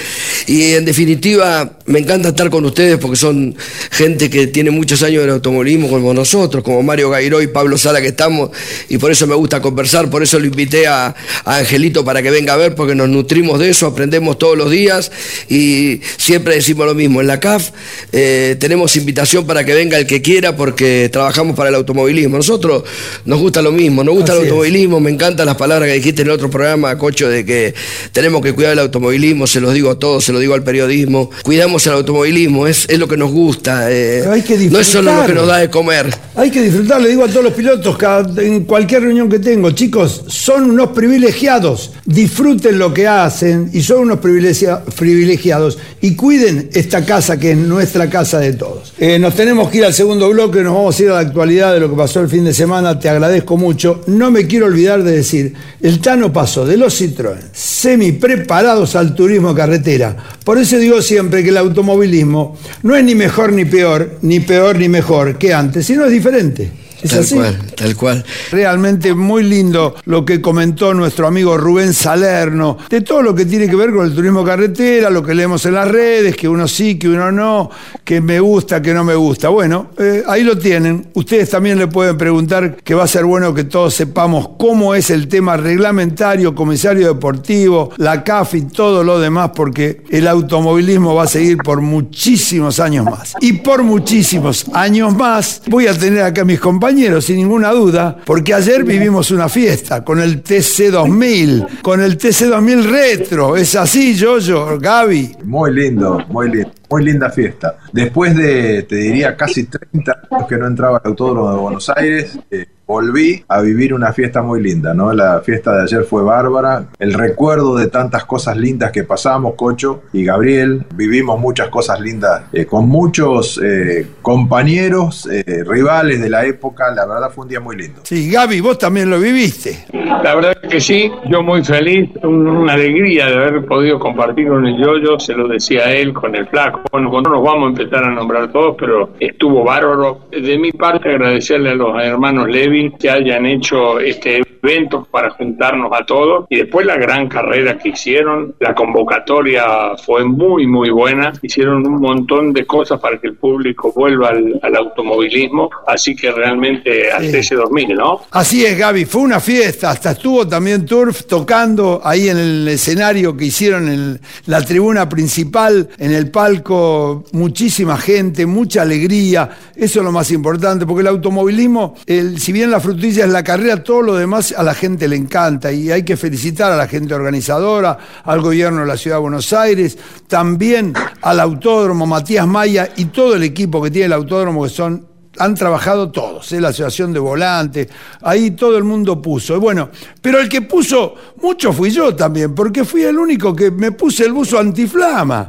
y 0.48 0.74
en 0.74 0.86
definitiva, 0.86 1.78
me 1.92 2.00
encanta 2.00 2.30
estar 2.30 2.50
con 2.50 2.66
ustedes 2.66 2.98
porque 2.98 3.18
son 3.18 3.56
gente 3.92 4.30
que 4.30 4.48
tiene 4.48 4.72
muchos 4.72 5.04
años 5.04 5.24
en 5.24 5.30
el 5.30 5.36
automovilismo 5.36 5.90
como 5.90 6.14
nosotros, 6.14 6.64
como 6.64 6.82
Mario 6.84 7.10
Gairó 7.10 7.42
y 7.42 7.48
Pablo 7.48 7.78
Sala 7.78 8.02
que 8.02 8.08
estamos, 8.08 8.52
y 8.90 8.98
por 8.98 9.12
eso 9.12 9.28
me 9.28 9.36
gusta 9.36 9.62
conversar, 9.62 10.10
por 10.10 10.24
eso 10.24 10.40
lo 10.40 10.46
invité 10.46 10.88
a, 10.88 11.16
a 11.46 11.58
Angelito 11.58 12.04
para 12.04 12.22
que 12.22 12.32
venga 12.32 12.54
a 12.54 12.58
ver, 12.58 12.76
porque 12.76 12.96
nos 12.96 13.10
nutrimos 13.10 13.60
de 13.60 13.70
eso, 13.70 13.86
aprendemos 13.88 14.38
todos 14.38 14.58
los 14.58 14.72
días, 14.72 15.12
y 15.50 16.02
siempre 16.18 16.56
decimos 16.56 16.86
lo 16.86 16.96
mismo, 16.96 17.22
en 17.22 17.28
la 17.28 17.40
CAF 17.40 17.70
eh, 18.12 18.56
tenemos 18.60 18.96
invitación 18.96 19.46
para 19.46 19.64
que 19.66 19.74
venga 19.74 19.98
el 19.98 20.06
que 20.06 20.22
quiera, 20.22 20.56
porque 20.56 21.10
trabajamos 21.12 21.56
para 21.56 21.70
el 21.70 21.76
automovilismo. 21.76 22.38
Nosotros 22.38 22.84
nos 23.26 23.40
gusta 23.40 23.62
lo 23.62 23.72
mismo, 23.72 24.04
nos 24.04 24.16
gusta 24.16 24.34
Así 24.34 24.42
el 24.42 24.46
es. 24.48 24.52
automovilismo, 24.52 25.00
me 25.00 25.12
encantan 25.12 25.46
las 25.46 25.56
palabras 25.56 25.88
que 25.90 25.96
dijiste, 25.96 26.24
no 26.24 26.32
el 26.32 26.36
otro 26.36 26.50
programa, 26.50 26.98
Cocho, 26.98 27.30
de 27.30 27.46
que 27.46 27.74
tenemos 28.12 28.42
que 28.42 28.54
cuidar 28.54 28.74
el 28.74 28.80
automovilismo, 28.80 29.48
se 29.48 29.62
lo 29.62 29.72
digo 29.72 29.92
a 29.92 30.00
todos, 30.00 30.24
se 30.24 30.34
lo 30.34 30.40
digo 30.40 30.54
al 30.54 30.64
periodismo. 30.64 31.30
Cuidamos 31.44 31.81
el 31.88 31.94
automovilismo, 31.94 32.68
es, 32.68 32.86
es 32.90 32.98
lo 33.00 33.08
que 33.08 33.18
nos 33.18 33.32
gusta. 33.32 33.92
eh, 33.92 34.24
Hay 34.30 34.42
que 34.42 34.58
no 34.70 34.80
es 34.80 34.88
solo 34.88 35.14
lo 35.16 35.26
que 35.26 35.34
nos 35.34 35.48
da 35.48 35.58
de 35.58 35.70
comer. 35.70 36.14
Hay 36.36 36.50
que 36.50 36.62
disfrutar, 36.62 37.02
le 37.02 37.10
digo 37.10 37.24
a 37.26 37.28
todos 37.28 37.44
los 37.44 37.54
pilotos, 37.54 37.98
cada- 37.98 38.42
en 38.42 38.64
cualquier 38.66 39.04
reunión 39.04 39.30
que 39.30 39.40
tengo, 39.40 39.72
chicos, 39.72 40.24
son 40.28 40.70
unos 40.72 40.90
privilegiados, 40.92 41.92
disfruten 42.06 42.80
lo 42.80 42.94
que 42.94 43.08
hacen 43.08 43.70
y 43.74 43.82
son 43.82 44.02
unos 44.02 44.20
privilegia- 44.20 44.82
privilegiados 44.96 45.78
y 46.02 46.16
cuiden 46.16 46.70
esta 46.74 47.06
casa 47.06 47.38
que 47.40 47.52
es 47.52 47.58
nuestra 47.58 48.10
casa 48.10 48.40
de 48.40 48.54
todos. 48.54 48.94
Eh, 48.98 49.20
nos 49.20 49.36
tenemos 49.36 49.70
que 49.70 49.80
ir 49.80 49.86
al 49.86 49.94
segundo 49.94 50.30
bloque, 50.30 50.62
nos 50.62 50.74
vamos 50.74 51.00
a 51.00 51.04
ir 51.04 51.10
a 51.10 51.14
la 51.16 51.20
actualidad 51.20 51.74
de 51.74 51.80
lo 51.80 51.90
que 51.90 51.96
pasó 51.98 52.22
el 52.22 52.30
fin 52.30 52.44
de 52.46 52.54
semana, 52.54 53.00
te 53.00 53.10
agradezco 53.10 53.58
mucho. 53.58 54.02
No 54.08 54.32
me 54.32 54.48
quiero 54.48 54.66
olvidar 54.68 55.04
de 55.04 55.12
decir, 55.12 55.54
el 55.82 56.00
Tano 56.00 56.32
pasó 56.32 56.66
de 56.66 56.78
los 56.78 57.00
Citroën 57.02 57.40
semi 57.54 58.14
preparados 58.14 58.96
al 58.96 59.14
turismo 59.16 59.54
carretera. 59.54 60.16
Por 60.44 60.58
eso 60.58 60.78
digo 60.78 61.02
siempre 61.02 61.44
que 61.44 61.50
el 61.50 61.58
automovilismo 61.58 62.58
no 62.84 62.96
es 62.96 63.04
ni 63.04 63.14
mejor 63.14 63.54
ni 63.54 63.66
peor, 63.66 64.18
ni 64.22 64.40
peor 64.40 64.80
ni 64.80 64.90
mejor 64.90 65.38
que 65.38 65.54
antes, 65.54 65.86
sino 65.86 66.06
es 66.06 66.12
diferente. 66.12 66.72
¿Es 67.02 67.12
Tal 67.12 67.20
así? 67.20 67.36
cual, 67.36 67.58
tal 67.76 67.96
cual. 67.96 68.26
Realmente 68.52 69.14
muy 69.14 69.44
lindo 69.44 69.96
lo 70.06 70.24
que 70.26 70.42
comentó 70.42 70.94
nuestro 70.94 71.28
amigo 71.28 71.58
Rubén 71.58 71.94
Salerno, 71.94 72.78
de 72.90 73.02
todo 73.02 73.22
lo 73.22 73.34
que 73.36 73.46
tiene 73.46 73.68
que 73.68 73.76
ver 73.76 73.92
con 73.92 74.06
el 74.06 74.14
turismo 74.14 74.44
carretera, 74.44 75.10
lo 75.10 75.24
que 75.24 75.34
leemos 75.34 75.66
en 75.66 75.74
las 75.76 75.88
redes, 75.88 76.36
que 76.36 76.48
uno 76.48 76.68
sí, 76.68 76.98
que 76.98 77.10
uno 77.10 77.32
no, 77.32 77.70
que 78.04 78.22
me 78.22 78.40
gusta, 78.40 78.82
que 78.82 78.94
no 78.94 79.04
me 79.04 79.16
gusta. 79.16 79.50
Bueno, 79.50 79.92
eh, 79.98 80.24
ahí 80.28 80.44
lo 80.44 80.58
tienen. 80.58 81.08
Ustedes 81.14 81.50
también 81.50 81.78
le 81.78 81.88
pueden 81.88 82.18
preguntar, 82.18 82.78
que 82.84 82.94
va 82.94 83.04
a 83.04 83.08
ser 83.08 83.26
bueno 83.26 83.54
que 83.54 83.64
todos 83.64 83.94
sepamos 83.94 84.50
cómo 84.58 84.94
es 84.96 85.10
el 85.10 85.28
tema 85.28 85.58
reglamentario, 85.58 86.54
comisario 86.56 87.08
deportivo, 87.08 87.92
la 87.98 88.24
CAF 88.24 88.56
y 88.56 88.62
todo 88.64 89.04
lo 89.04 89.20
demás, 89.20 89.52
porque 89.56 90.04
el 90.10 90.28
automovilismo 90.28 91.16
va 91.16 91.24
a 91.24 91.28
seguir 91.28 91.58
por 91.58 91.82
muchísimos 91.82 92.80
años 92.80 93.06
más. 93.06 93.34
Y 93.42 93.54
por 93.54 93.84
muchísimos 93.84 94.66
años 94.74 95.16
más 95.16 95.62
voy 95.68 95.88
a 95.88 95.98
tener 95.98 96.24
acá 96.24 96.42
a 96.42 96.46
mis 96.46 96.60
compañeros, 96.60 96.91
sin 97.22 97.38
ninguna 97.38 97.72
duda, 97.72 98.18
porque 98.26 98.54
ayer 98.54 98.84
vivimos 98.84 99.32
una 99.32 99.48
fiesta 99.48 100.04
con 100.04 100.20
el 100.20 100.44
TC2000, 100.44 101.82
con 101.82 102.02
el 102.02 102.18
TC2000 102.18 102.84
Retro. 102.84 103.56
¿Es 103.56 103.76
así, 103.76 104.14
Yoyo, 104.14 104.78
Gaby? 104.78 105.38
Muy 105.46 105.74
lindo, 105.74 106.20
muy 106.28 106.52
lindo. 106.52 106.72
Muy 106.90 107.06
linda 107.06 107.30
fiesta. 107.30 107.78
Después 107.94 108.36
de, 108.36 108.84
te 108.84 108.96
diría, 108.98 109.38
casi 109.38 109.68
30 109.68 110.22
años 110.30 110.48
que 110.50 110.58
no 110.58 110.68
entraba 110.68 110.98
al 110.98 111.12
Autódromo 111.12 111.50
de 111.54 111.58
Buenos 111.58 111.90
Aires, 111.96 112.38
eh, 112.52 112.66
volví 112.92 113.42
a 113.48 113.62
vivir 113.62 113.94
una 113.94 114.12
fiesta 114.12 114.42
muy 114.42 114.62
linda, 114.62 114.94
¿no? 114.94 115.14
La 115.14 115.40
fiesta 115.40 115.74
de 115.78 115.84
ayer 115.84 116.04
fue 116.04 116.24
bárbara. 116.24 116.88
El 117.00 117.14
recuerdo 117.14 117.78
de 117.78 117.88
tantas 117.88 118.26
cosas 118.26 118.58
lindas 118.58 118.92
que 118.92 119.04
pasamos, 119.06 119.54
Cocho 119.56 120.02
y 120.12 120.26
Gabriel. 120.26 120.84
Vivimos 120.96 121.40
muchas 121.40 121.70
cosas 121.70 122.02
lindas 122.02 122.44
eh, 122.52 122.66
con 122.66 122.90
muchos 122.90 123.60
eh, 123.64 124.06
compañeros, 124.22 125.28
eh, 125.32 125.64
rivales 125.66 126.22
de 126.22 126.30
la 126.30 126.46
época. 126.46 126.92
La 126.94 127.06
verdad 127.06 127.30
fue 127.34 127.44
un 127.44 127.50
día 127.50 127.62
muy 127.62 127.78
lindo. 127.78 128.02
Sí, 128.04 128.30
Gaby, 128.30 128.60
vos 128.60 128.78
también 128.78 129.10
lo 129.10 129.20
viviste. 129.20 129.86
La 129.94 130.36
verdad 130.36 130.58
que 130.70 130.82
sí, 130.82 131.10
yo 131.30 131.42
muy 131.42 131.64
feliz, 131.64 132.10
un- 132.24 132.48
una 132.48 132.74
alegría 132.74 133.28
de 133.28 133.36
haber 133.36 133.66
podido 133.66 133.98
compartir 134.00 134.50
con 134.50 134.66
el 134.68 134.78
yoyo, 134.78 135.18
se 135.20 135.34
lo 135.34 135.48
decía 135.48 135.86
a 135.86 135.94
él, 135.94 136.12
con 136.14 136.36
el 136.36 136.46
flaco. 136.48 136.82
Bueno, 136.92 137.10
no 137.10 137.22
nos 137.22 137.44
vamos 137.44 137.66
a 137.68 137.82
empezar 137.82 138.04
a 138.04 138.12
nombrar 138.12 138.52
todos, 138.52 138.76
pero 138.78 139.12
estuvo 139.20 139.64
bárbaro. 139.64 140.20
De 140.32 140.58
mi 140.58 140.72
parte, 140.74 141.10
agradecerle 141.10 141.70
a 141.72 141.76
los 141.76 142.02
hermanos 142.04 142.50
Levi 142.50 142.81
que 142.90 143.10
hayan 143.10 143.46
hecho 143.46 144.00
este 144.00 144.42
evento 144.64 145.08
para 145.10 145.30
juntarnos 145.32 145.92
a 145.94 146.06
todos. 146.06 146.46
Y 146.50 146.58
después 146.58 146.86
la 146.86 146.96
gran 146.98 147.28
carrera 147.28 147.78
que 147.78 147.90
hicieron, 147.90 148.56
la 148.60 148.74
convocatoria 148.76 149.64
fue 150.06 150.24
muy 150.26 150.68
muy 150.68 150.90
buena, 150.90 151.34
hicieron 151.42 151.86
un 151.86 152.00
montón 152.00 152.54
de 152.54 152.66
cosas 152.66 153.00
para 153.00 153.20
que 153.20 153.28
el 153.28 153.36
público 153.36 153.92
vuelva 153.96 154.30
al, 154.30 154.60
al 154.62 154.76
automovilismo, 154.76 155.70
así 155.88 156.16
que 156.16 156.32
realmente 156.32 157.12
al 157.12 157.22
Sí. 157.22 157.32
TC2000, 157.56 157.96
¿no? 157.96 158.22
Así 158.32 158.66
es, 158.66 158.78
Gaby, 158.78 159.06
fue 159.06 159.22
una 159.22 159.40
fiesta, 159.40 159.92
hasta 159.92 160.12
estuvo 160.12 160.48
también 160.48 160.86
Turf 160.86 161.26
tocando 161.26 162.02
ahí 162.04 162.30
en 162.30 162.38
el 162.38 162.68
escenario 162.68 163.36
que 163.38 163.46
hicieron 163.46 163.88
en 163.90 164.20
la 164.48 164.62
tribuna 164.66 165.08
principal, 165.08 165.88
en 165.98 166.12
el 166.14 166.30
palco, 166.32 167.24
muchísima 167.34 167.98
gente, 167.98 168.46
mucha 168.46 168.82
alegría, 168.82 169.50
eso 169.76 170.00
es 170.00 170.06
lo 170.06 170.12
más 170.12 170.32
importante, 170.32 170.86
porque 170.86 171.02
el 171.02 171.08
automovilismo, 171.08 171.96
el- 172.08 172.40
si 172.40 172.52
bien 172.52 172.71
la 172.72 172.80
frutilla 172.80 173.26
es 173.26 173.30
la 173.30 173.44
carrera, 173.44 173.84
todo 173.84 174.02
lo 174.02 174.16
demás 174.16 174.54
a 174.58 174.64
la 174.64 174.74
gente 174.74 175.08
le 175.08 175.16
encanta 175.16 175.72
y 175.72 175.92
hay 175.92 176.04
que 176.04 176.18
felicitar 176.18 176.72
a 176.72 176.78
la 176.78 176.88
gente 176.88 177.14
organizadora, 177.14 177.98
al 178.24 178.42
gobierno 178.42 178.82
de 178.82 178.88
la 178.88 178.98
Ciudad 178.98 179.18
de 179.18 179.22
Buenos 179.22 179.54
Aires, 179.54 179.98
también 180.28 180.94
al 181.22 181.40
autódromo 181.40 182.08
Matías 182.08 182.48
Maya 182.48 182.90
y 182.96 183.06
todo 183.06 183.36
el 183.36 183.44
equipo 183.44 183.82
que 183.82 183.92
tiene 183.92 184.08
el 184.08 184.14
autódromo 184.14 184.64
que 184.64 184.70
son 184.70 185.12
han 185.40 185.56
trabajado 185.56 186.12
todos, 186.12 186.52
¿eh? 186.52 186.60
la 186.60 186.70
asociación 186.70 187.14
de 187.14 187.20
volantes, 187.20 187.88
ahí 188.22 188.52
todo 188.52 188.78
el 188.78 188.84
mundo 188.84 189.22
puso. 189.22 189.60
Bueno, 189.60 189.90
pero 190.22 190.40
el 190.40 190.50
que 190.50 190.62
puso 190.62 191.16
mucho 191.42 191.72
fui 191.72 191.90
yo 191.90 192.16
también, 192.16 192.54
porque 192.54 192.84
fui 192.84 193.04
el 193.04 193.18
único 193.18 193.56
que 193.56 193.72
me 193.72 193.92
puse 193.92 194.26
el 194.26 194.34
buzo 194.34 194.60
antiflama. 194.60 195.48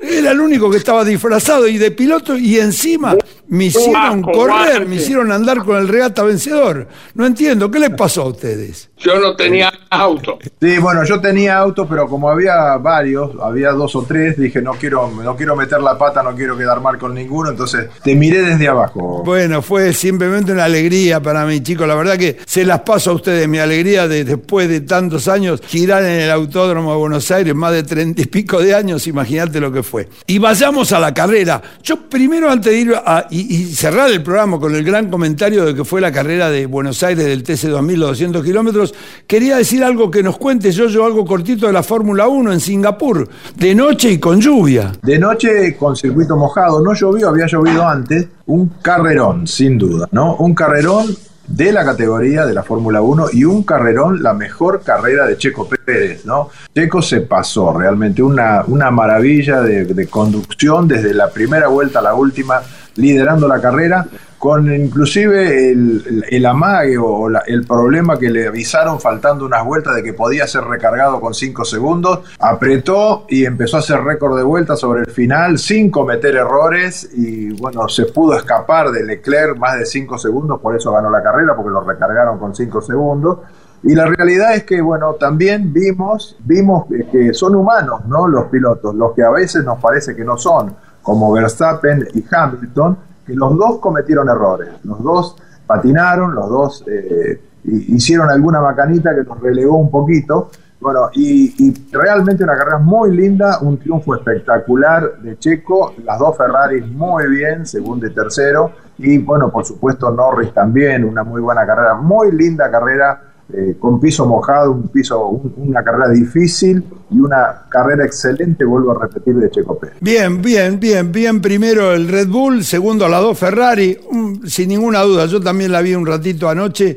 Era 0.00 0.30
el 0.30 0.40
único 0.40 0.70
que 0.70 0.76
estaba 0.76 1.04
disfrazado 1.04 1.66
y 1.66 1.78
de 1.78 1.90
piloto 1.90 2.36
y 2.36 2.58
encima 2.58 3.16
me 3.54 3.66
hicieron 3.66 4.22
Guaco, 4.22 4.38
correr, 4.38 4.86
me 4.86 4.96
hicieron 4.96 5.30
andar 5.30 5.64
con 5.64 5.76
el 5.76 5.88
regata 5.88 6.22
vencedor. 6.24 6.88
No 7.14 7.24
entiendo, 7.24 7.70
¿qué 7.70 7.78
les 7.78 7.90
pasó 7.90 8.22
a 8.22 8.28
ustedes? 8.28 8.90
Yo 8.98 9.18
no 9.20 9.36
tenía 9.36 9.72
auto. 9.90 10.38
Sí, 10.60 10.78
bueno, 10.78 11.04
yo 11.04 11.20
tenía 11.20 11.58
auto, 11.58 11.86
pero 11.86 12.08
como 12.08 12.30
había 12.30 12.76
varios, 12.78 13.32
había 13.40 13.70
dos 13.72 13.94
o 13.96 14.02
tres, 14.02 14.36
dije 14.36 14.62
no 14.62 14.72
quiero, 14.72 15.10
no 15.10 15.36
quiero 15.36 15.54
meter 15.54 15.80
la 15.80 15.96
pata, 15.96 16.22
no 16.22 16.34
quiero 16.34 16.56
quedar 16.56 16.80
mal 16.80 16.98
con 16.98 17.14
ninguno, 17.14 17.50
entonces 17.50 17.88
te 18.02 18.14
miré 18.14 18.42
desde 18.42 18.66
abajo. 18.66 19.22
Bueno, 19.24 19.62
fue 19.62 19.92
simplemente 19.92 20.52
una 20.52 20.64
alegría 20.64 21.20
para 21.20 21.44
mí, 21.44 21.60
chicos. 21.60 21.86
La 21.86 21.94
verdad 21.94 22.16
que 22.16 22.38
se 22.46 22.64
las 22.64 22.80
paso 22.80 23.10
a 23.10 23.14
ustedes. 23.14 23.46
Mi 23.46 23.58
alegría 23.58 24.08
de 24.08 24.24
después 24.24 24.68
de 24.68 24.80
tantos 24.80 25.28
años 25.28 25.62
girar 25.66 26.02
en 26.02 26.20
el 26.20 26.30
Autódromo 26.30 26.92
de 26.92 26.98
Buenos 26.98 27.30
Aires, 27.30 27.54
más 27.54 27.72
de 27.72 27.82
treinta 27.82 28.22
y 28.22 28.26
pico 28.26 28.60
de 28.60 28.74
años, 28.74 29.06
imagínate 29.06 29.60
lo 29.60 29.70
que 29.70 29.82
fue. 29.82 30.08
Y 30.26 30.38
vayamos 30.38 30.92
a 30.92 30.98
la 30.98 31.12
carrera. 31.12 31.60
Yo 31.82 32.08
primero, 32.08 32.50
antes 32.50 32.72
de 32.72 32.78
ir 32.78 32.94
a, 32.94 33.26
y, 33.30 33.43
y 33.48 33.74
cerrar 33.74 34.10
el 34.10 34.22
programa 34.22 34.58
con 34.58 34.74
el 34.74 34.84
gran 34.84 35.10
comentario 35.10 35.64
de 35.64 35.74
que 35.74 35.84
fue 35.84 36.00
la 36.00 36.12
carrera 36.12 36.50
de 36.50 36.66
Buenos 36.66 37.02
Aires 37.02 37.24
del 37.24 37.42
TC 37.42 37.68
2000, 37.68 38.00
los 38.00 38.08
200 38.10 38.44
kilómetros, 38.44 38.94
quería 39.26 39.56
decir 39.56 39.84
algo 39.84 40.10
que 40.10 40.22
nos 40.22 40.38
cuente 40.38 40.72
yo, 40.72 40.86
yo 40.86 41.04
algo 41.04 41.24
cortito 41.24 41.66
de 41.66 41.72
la 41.72 41.82
Fórmula 41.82 42.28
1 42.28 42.52
en 42.52 42.60
Singapur, 42.60 43.28
de 43.56 43.74
noche 43.74 44.10
y 44.12 44.18
con 44.18 44.40
lluvia. 44.40 44.92
De 45.02 45.18
noche 45.18 45.76
con 45.76 45.96
circuito 45.96 46.36
mojado, 46.36 46.80
no 46.82 46.94
llovió, 46.94 47.28
había 47.28 47.46
llovido 47.46 47.86
antes, 47.86 48.26
un 48.46 48.68
carrerón, 48.82 49.46
sin 49.46 49.78
duda, 49.78 50.08
¿no? 50.12 50.36
Un 50.36 50.54
carrerón 50.54 51.16
de 51.46 51.72
la 51.72 51.84
categoría 51.84 52.46
de 52.46 52.54
la 52.54 52.62
Fórmula 52.62 53.02
1 53.02 53.26
y 53.32 53.44
un 53.44 53.64
carrerón, 53.64 54.22
la 54.22 54.32
mejor 54.32 54.82
carrera 54.82 55.26
de 55.26 55.36
Checo 55.36 55.68
Pérez, 55.68 56.24
¿no? 56.24 56.48
Checo 56.74 57.02
se 57.02 57.20
pasó 57.20 57.72
realmente 57.72 58.22
una, 58.22 58.64
una 58.66 58.90
maravilla 58.90 59.60
de, 59.60 59.84
de 59.84 60.06
conducción 60.06 60.88
desde 60.88 61.12
la 61.12 61.30
primera 61.30 61.68
vuelta 61.68 61.98
a 61.98 62.02
la 62.02 62.14
última, 62.14 62.62
liderando 62.96 63.48
la 63.48 63.60
carrera, 63.60 64.06
con 64.38 64.72
inclusive 64.74 65.70
el, 65.72 66.24
el- 66.30 66.44
amague 66.46 66.98
o 66.98 67.28
el 67.46 67.66
problema 67.66 68.18
que 68.18 68.28
le 68.28 68.46
avisaron 68.46 69.00
faltando 69.00 69.46
unas 69.46 69.64
vueltas 69.64 69.94
de 69.94 70.02
que 70.02 70.12
podía 70.12 70.46
ser 70.46 70.64
recargado 70.64 71.18
con 71.20 71.32
5 71.32 71.64
segundos, 71.64 72.20
apretó 72.38 73.24
y 73.28 73.46
empezó 73.46 73.76
a 73.76 73.80
hacer 73.80 74.02
récord 74.02 74.36
de 74.36 74.42
vueltas 74.44 74.78
sobre 74.80 75.00
el 75.00 75.06
final 75.10 75.58
sin 75.58 75.90
cometer 75.90 76.36
errores 76.36 77.08
y 77.14 77.50
bueno, 77.60 77.88
se 77.88 78.04
pudo 78.06 78.36
escapar 78.36 78.90
de 78.90 79.02
Leclerc 79.04 79.56
más 79.58 79.78
de 79.78 79.86
5 79.86 80.18
segundos, 80.18 80.60
por 80.60 80.76
eso 80.76 80.92
ganó 80.92 81.10
la 81.10 81.22
carrera 81.22 81.56
porque 81.56 81.70
lo 81.70 81.80
recargaron 81.80 82.38
con 82.38 82.54
5 82.54 82.82
segundos. 82.82 83.38
Y 83.86 83.94
la 83.94 84.06
realidad 84.06 84.54
es 84.54 84.64
que, 84.64 84.80
bueno, 84.80 85.12
también 85.14 85.70
vimos, 85.70 86.36
vimos 86.42 86.86
que 87.12 87.34
son 87.34 87.54
humanos, 87.54 88.06
¿no? 88.06 88.26
Los 88.28 88.46
pilotos, 88.46 88.94
los 88.94 89.12
que 89.12 89.22
a 89.22 89.28
veces 89.28 89.62
nos 89.62 89.78
parece 89.78 90.16
que 90.16 90.24
no 90.24 90.38
son, 90.38 90.74
como 91.04 91.30
Verstappen 91.30 92.08
y 92.14 92.24
Hamilton, 92.28 92.98
que 93.24 93.34
los 93.34 93.56
dos 93.56 93.78
cometieron 93.78 94.28
errores, 94.28 94.70
los 94.82 95.00
dos 95.02 95.36
patinaron, 95.66 96.34
los 96.34 96.48
dos 96.48 96.84
eh, 96.88 97.40
hi- 97.64 97.94
hicieron 97.94 98.28
alguna 98.28 98.60
macanita 98.60 99.14
que 99.14 99.22
nos 99.22 99.38
relegó 99.40 99.76
un 99.78 99.90
poquito. 99.90 100.50
Bueno, 100.80 101.08
y, 101.14 101.54
y 101.66 101.88
realmente 101.92 102.44
una 102.44 102.56
carrera 102.58 102.76
muy 102.78 103.16
linda, 103.16 103.58
un 103.62 103.78
triunfo 103.78 104.14
espectacular 104.16 105.18
de 105.22 105.38
Checo, 105.38 105.94
las 106.04 106.18
dos 106.18 106.36
Ferraris 106.36 106.86
muy 106.86 107.26
bien, 107.30 107.64
segundo 107.64 108.06
y 108.06 108.12
tercero, 108.12 108.72
y 108.98 109.16
bueno, 109.16 109.50
por 109.50 109.64
supuesto 109.64 110.10
Norris 110.10 110.52
también, 110.52 111.04
una 111.04 111.24
muy 111.24 111.40
buena 111.40 111.64
carrera, 111.64 111.94
muy 111.94 112.32
linda 112.32 112.70
carrera, 112.70 113.22
eh, 113.52 113.76
con 113.78 114.00
piso 114.00 114.26
mojado, 114.26 114.72
un 114.72 114.88
piso, 114.88 115.28
un- 115.28 115.52
una 115.56 115.82
carrera 115.84 116.08
difícil 116.10 116.82
y 117.10 117.18
una 117.18 117.62
carrera 117.68 118.04
excelente, 118.04 118.64
vuelvo 118.64 118.92
a 118.92 119.02
repetir, 119.06 119.34
de 119.36 119.50
Checo 119.50 119.78
Pérez. 119.78 119.96
Bien, 120.00 120.40
bien, 120.40 120.80
bien, 120.80 121.12
bien. 121.12 121.40
Primero 121.40 121.92
el 121.92 122.08
Red 122.08 122.28
Bull, 122.28 122.64
segundo 122.64 123.06
las 123.08 123.20
dos 123.20 123.38
Ferrari, 123.38 123.98
sin 124.46 124.68
ninguna 124.70 125.02
duda. 125.02 125.26
Yo 125.26 125.40
también 125.40 125.70
la 125.72 125.82
vi 125.82 125.94
un 125.94 126.06
ratito 126.06 126.48
anoche. 126.48 126.96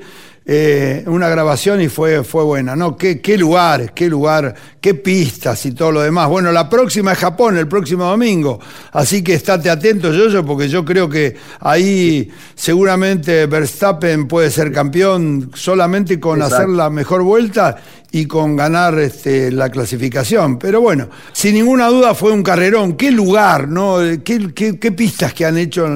Eh, 0.49 1.03
una 1.07 1.27
grabación 1.27 1.81
y 1.81 1.89
fue, 1.89 2.23
fue 2.23 2.41
buena, 2.45 2.73
¿no? 2.73 2.95
¿Qué, 2.95 3.19
qué 3.19 3.37
lugar, 3.37 3.93
qué 3.93 4.07
lugar, 4.07 4.55
qué 4.79 4.93
pistas 4.93 5.65
y 5.65 5.73
todo 5.73 5.91
lo 5.91 6.01
demás. 6.01 6.29
Bueno, 6.29 6.53
la 6.53 6.69
próxima 6.69 7.11
es 7.11 7.17
Japón, 7.17 7.57
el 7.57 7.67
próximo 7.67 8.05
domingo, 8.05 8.57
así 8.93 9.21
que 9.21 9.33
estate 9.33 9.69
atento, 9.69 10.13
yo 10.13 10.45
porque 10.45 10.69
yo 10.69 10.85
creo 10.85 11.09
que 11.09 11.35
ahí 11.59 12.31
seguramente 12.55 13.45
Verstappen 13.45 14.25
puede 14.29 14.49
ser 14.49 14.71
campeón 14.71 15.51
solamente 15.53 16.17
con 16.17 16.41
hacer 16.41 16.69
la 16.69 16.89
mejor 16.89 17.23
vuelta 17.23 17.75
y 18.17 18.25
con 18.25 18.55
ganar 18.55 18.97
este, 18.97 19.51
la 19.51 19.69
clasificación. 19.69 20.57
Pero 20.57 20.81
bueno, 20.81 21.07
sin 21.31 21.53
ninguna 21.53 21.87
duda 21.87 22.15
fue 22.15 22.31
un 22.31 22.41
carrerón. 22.41 22.93
¿Qué 22.93 23.11
lugar, 23.11 23.67
no? 23.67 23.99
¿Qué, 24.23 24.51
qué, 24.55 24.91
pistas 24.91 25.33
que 25.33 25.45
han 25.45 25.55
hecho, 25.55 25.87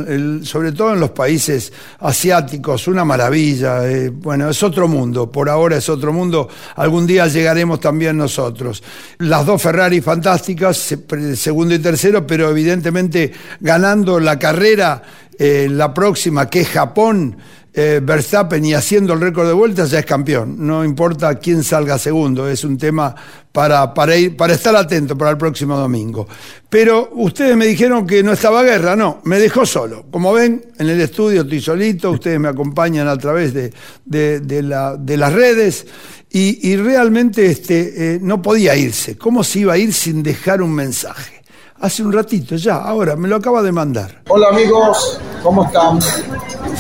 sobre 0.43 0.71
todo 0.71 0.93
en 0.93 0.99
los 0.99 1.09
países 1.09 1.73
asiáticos? 1.99 2.87
Una 2.87 3.03
maravilla. 3.03 3.89
Eh, 3.89 4.09
bueno, 4.09 4.51
es 4.51 4.61
otro 4.61 4.87
mundo. 4.87 5.31
Por 5.31 5.49
ahora 5.49 5.77
es 5.77 5.89
otro 5.89 6.13
mundo. 6.13 6.47
Algún 6.75 7.07
día 7.07 7.25
llegaremos 7.25 7.79
también 7.79 8.17
nosotros. 8.17 8.83
Las 9.17 9.43
dos 9.43 9.59
Ferrari 9.59 9.99
fantásticas, 9.99 10.95
segundo 11.35 11.73
y 11.73 11.79
tercero, 11.79 12.27
pero 12.27 12.51
evidentemente 12.51 13.31
ganando 13.59 14.19
la 14.19 14.37
carrera, 14.37 15.01
eh, 15.39 15.67
la 15.71 15.91
próxima, 15.91 16.47
que 16.47 16.61
es 16.61 16.69
Japón 16.69 17.35
eh, 17.73 18.01
Verstappen 18.03 18.65
y 18.65 18.73
haciendo 18.73 19.13
el 19.13 19.21
récord 19.21 19.47
de 19.47 19.53
vueltas 19.53 19.91
ya 19.91 19.99
es 19.99 20.05
campeón. 20.05 20.55
No 20.59 20.83
importa 20.83 21.35
quién 21.35 21.63
salga 21.63 21.97
segundo, 21.97 22.49
es 22.49 22.63
un 22.63 22.77
tema 22.77 23.15
para, 23.51 23.93
para, 23.93 24.15
ir, 24.15 24.35
para 24.35 24.53
estar 24.53 24.75
atento 24.75 25.17
para 25.17 25.31
el 25.31 25.37
próximo 25.37 25.77
domingo. 25.77 26.27
Pero 26.69 27.11
ustedes 27.13 27.55
me 27.55 27.65
dijeron 27.65 28.05
que 28.05 28.23
no 28.23 28.33
estaba 28.33 28.63
guerra, 28.63 28.95
no, 28.95 29.21
me 29.23 29.39
dejó 29.39 29.65
solo. 29.65 30.05
Como 30.11 30.33
ven, 30.33 30.65
en 30.77 30.89
el 30.89 30.99
estudio 30.99 31.41
estoy 31.41 31.61
solito, 31.61 32.11
ustedes 32.11 32.39
me 32.39 32.49
acompañan 32.49 33.07
a 33.07 33.17
través 33.17 33.53
de, 33.53 33.71
de, 34.05 35.17
las 35.17 35.33
redes 35.33 35.85
y, 36.29 36.75
realmente 36.77 37.45
este, 37.45 38.15
eh, 38.15 38.19
no 38.21 38.41
podía 38.41 38.75
irse. 38.75 39.17
¿Cómo 39.17 39.43
se 39.43 39.59
iba 39.59 39.73
a 39.73 39.77
ir 39.77 39.93
sin 39.93 40.23
dejar 40.23 40.61
un 40.61 40.73
mensaje? 40.73 41.40
Hace 41.81 42.03
un 42.03 42.13
ratito 42.13 42.55
ya, 42.55 42.75
ahora 42.77 43.15
me 43.15 43.27
lo 43.27 43.35
acaba 43.35 43.61
de 43.61 43.71
mandar. 43.71 44.21
Hola 44.29 44.49
amigos, 44.49 45.19
¿cómo 45.41 45.65
están? 45.65 45.99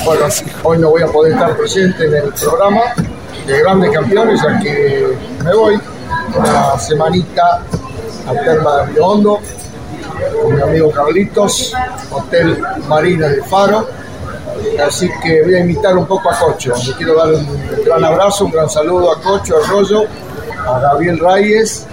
Bueno, 0.05 0.25
hoy 0.63 0.77
no 0.77 0.89
voy 0.91 1.01
a 1.01 1.07
poder 1.07 1.33
estar 1.33 1.57
presente 1.57 2.05
en 2.05 2.13
el 2.13 2.33
programa 2.33 2.81
de 3.45 3.59
Grandes 3.59 3.91
Campeones, 3.91 4.41
ya 4.41 4.59
que 4.59 5.17
me 5.43 5.53
voy 5.55 5.79
una 6.37 6.79
semanita 6.79 7.61
a 8.27 8.33
Terma 8.33 8.77
de 8.77 8.85
Río 8.93 9.07
Hondo 9.07 9.39
con 10.41 10.55
mi 10.55 10.61
amigo 10.61 10.91
Carlitos, 10.91 11.73
Hotel 12.11 12.61
Marina 12.87 13.27
del 13.27 13.43
Faro. 13.43 13.87
Así 14.85 15.09
que 15.23 15.41
voy 15.43 15.55
a 15.55 15.59
invitar 15.59 15.97
un 15.97 16.05
poco 16.05 16.29
a 16.29 16.37
Cocho. 16.37 16.73
Le 16.85 16.93
quiero 16.93 17.15
dar 17.15 17.33
un 17.33 17.83
gran 17.83 18.03
abrazo, 18.03 18.45
un 18.45 18.51
gran 18.51 18.69
saludo 18.69 19.11
a 19.11 19.21
Cocho, 19.21 19.55
a 19.57 19.67
Rollo, 19.67 20.03
a 20.67 20.79
Gabriel 20.79 21.19
Reyes, 21.19 21.87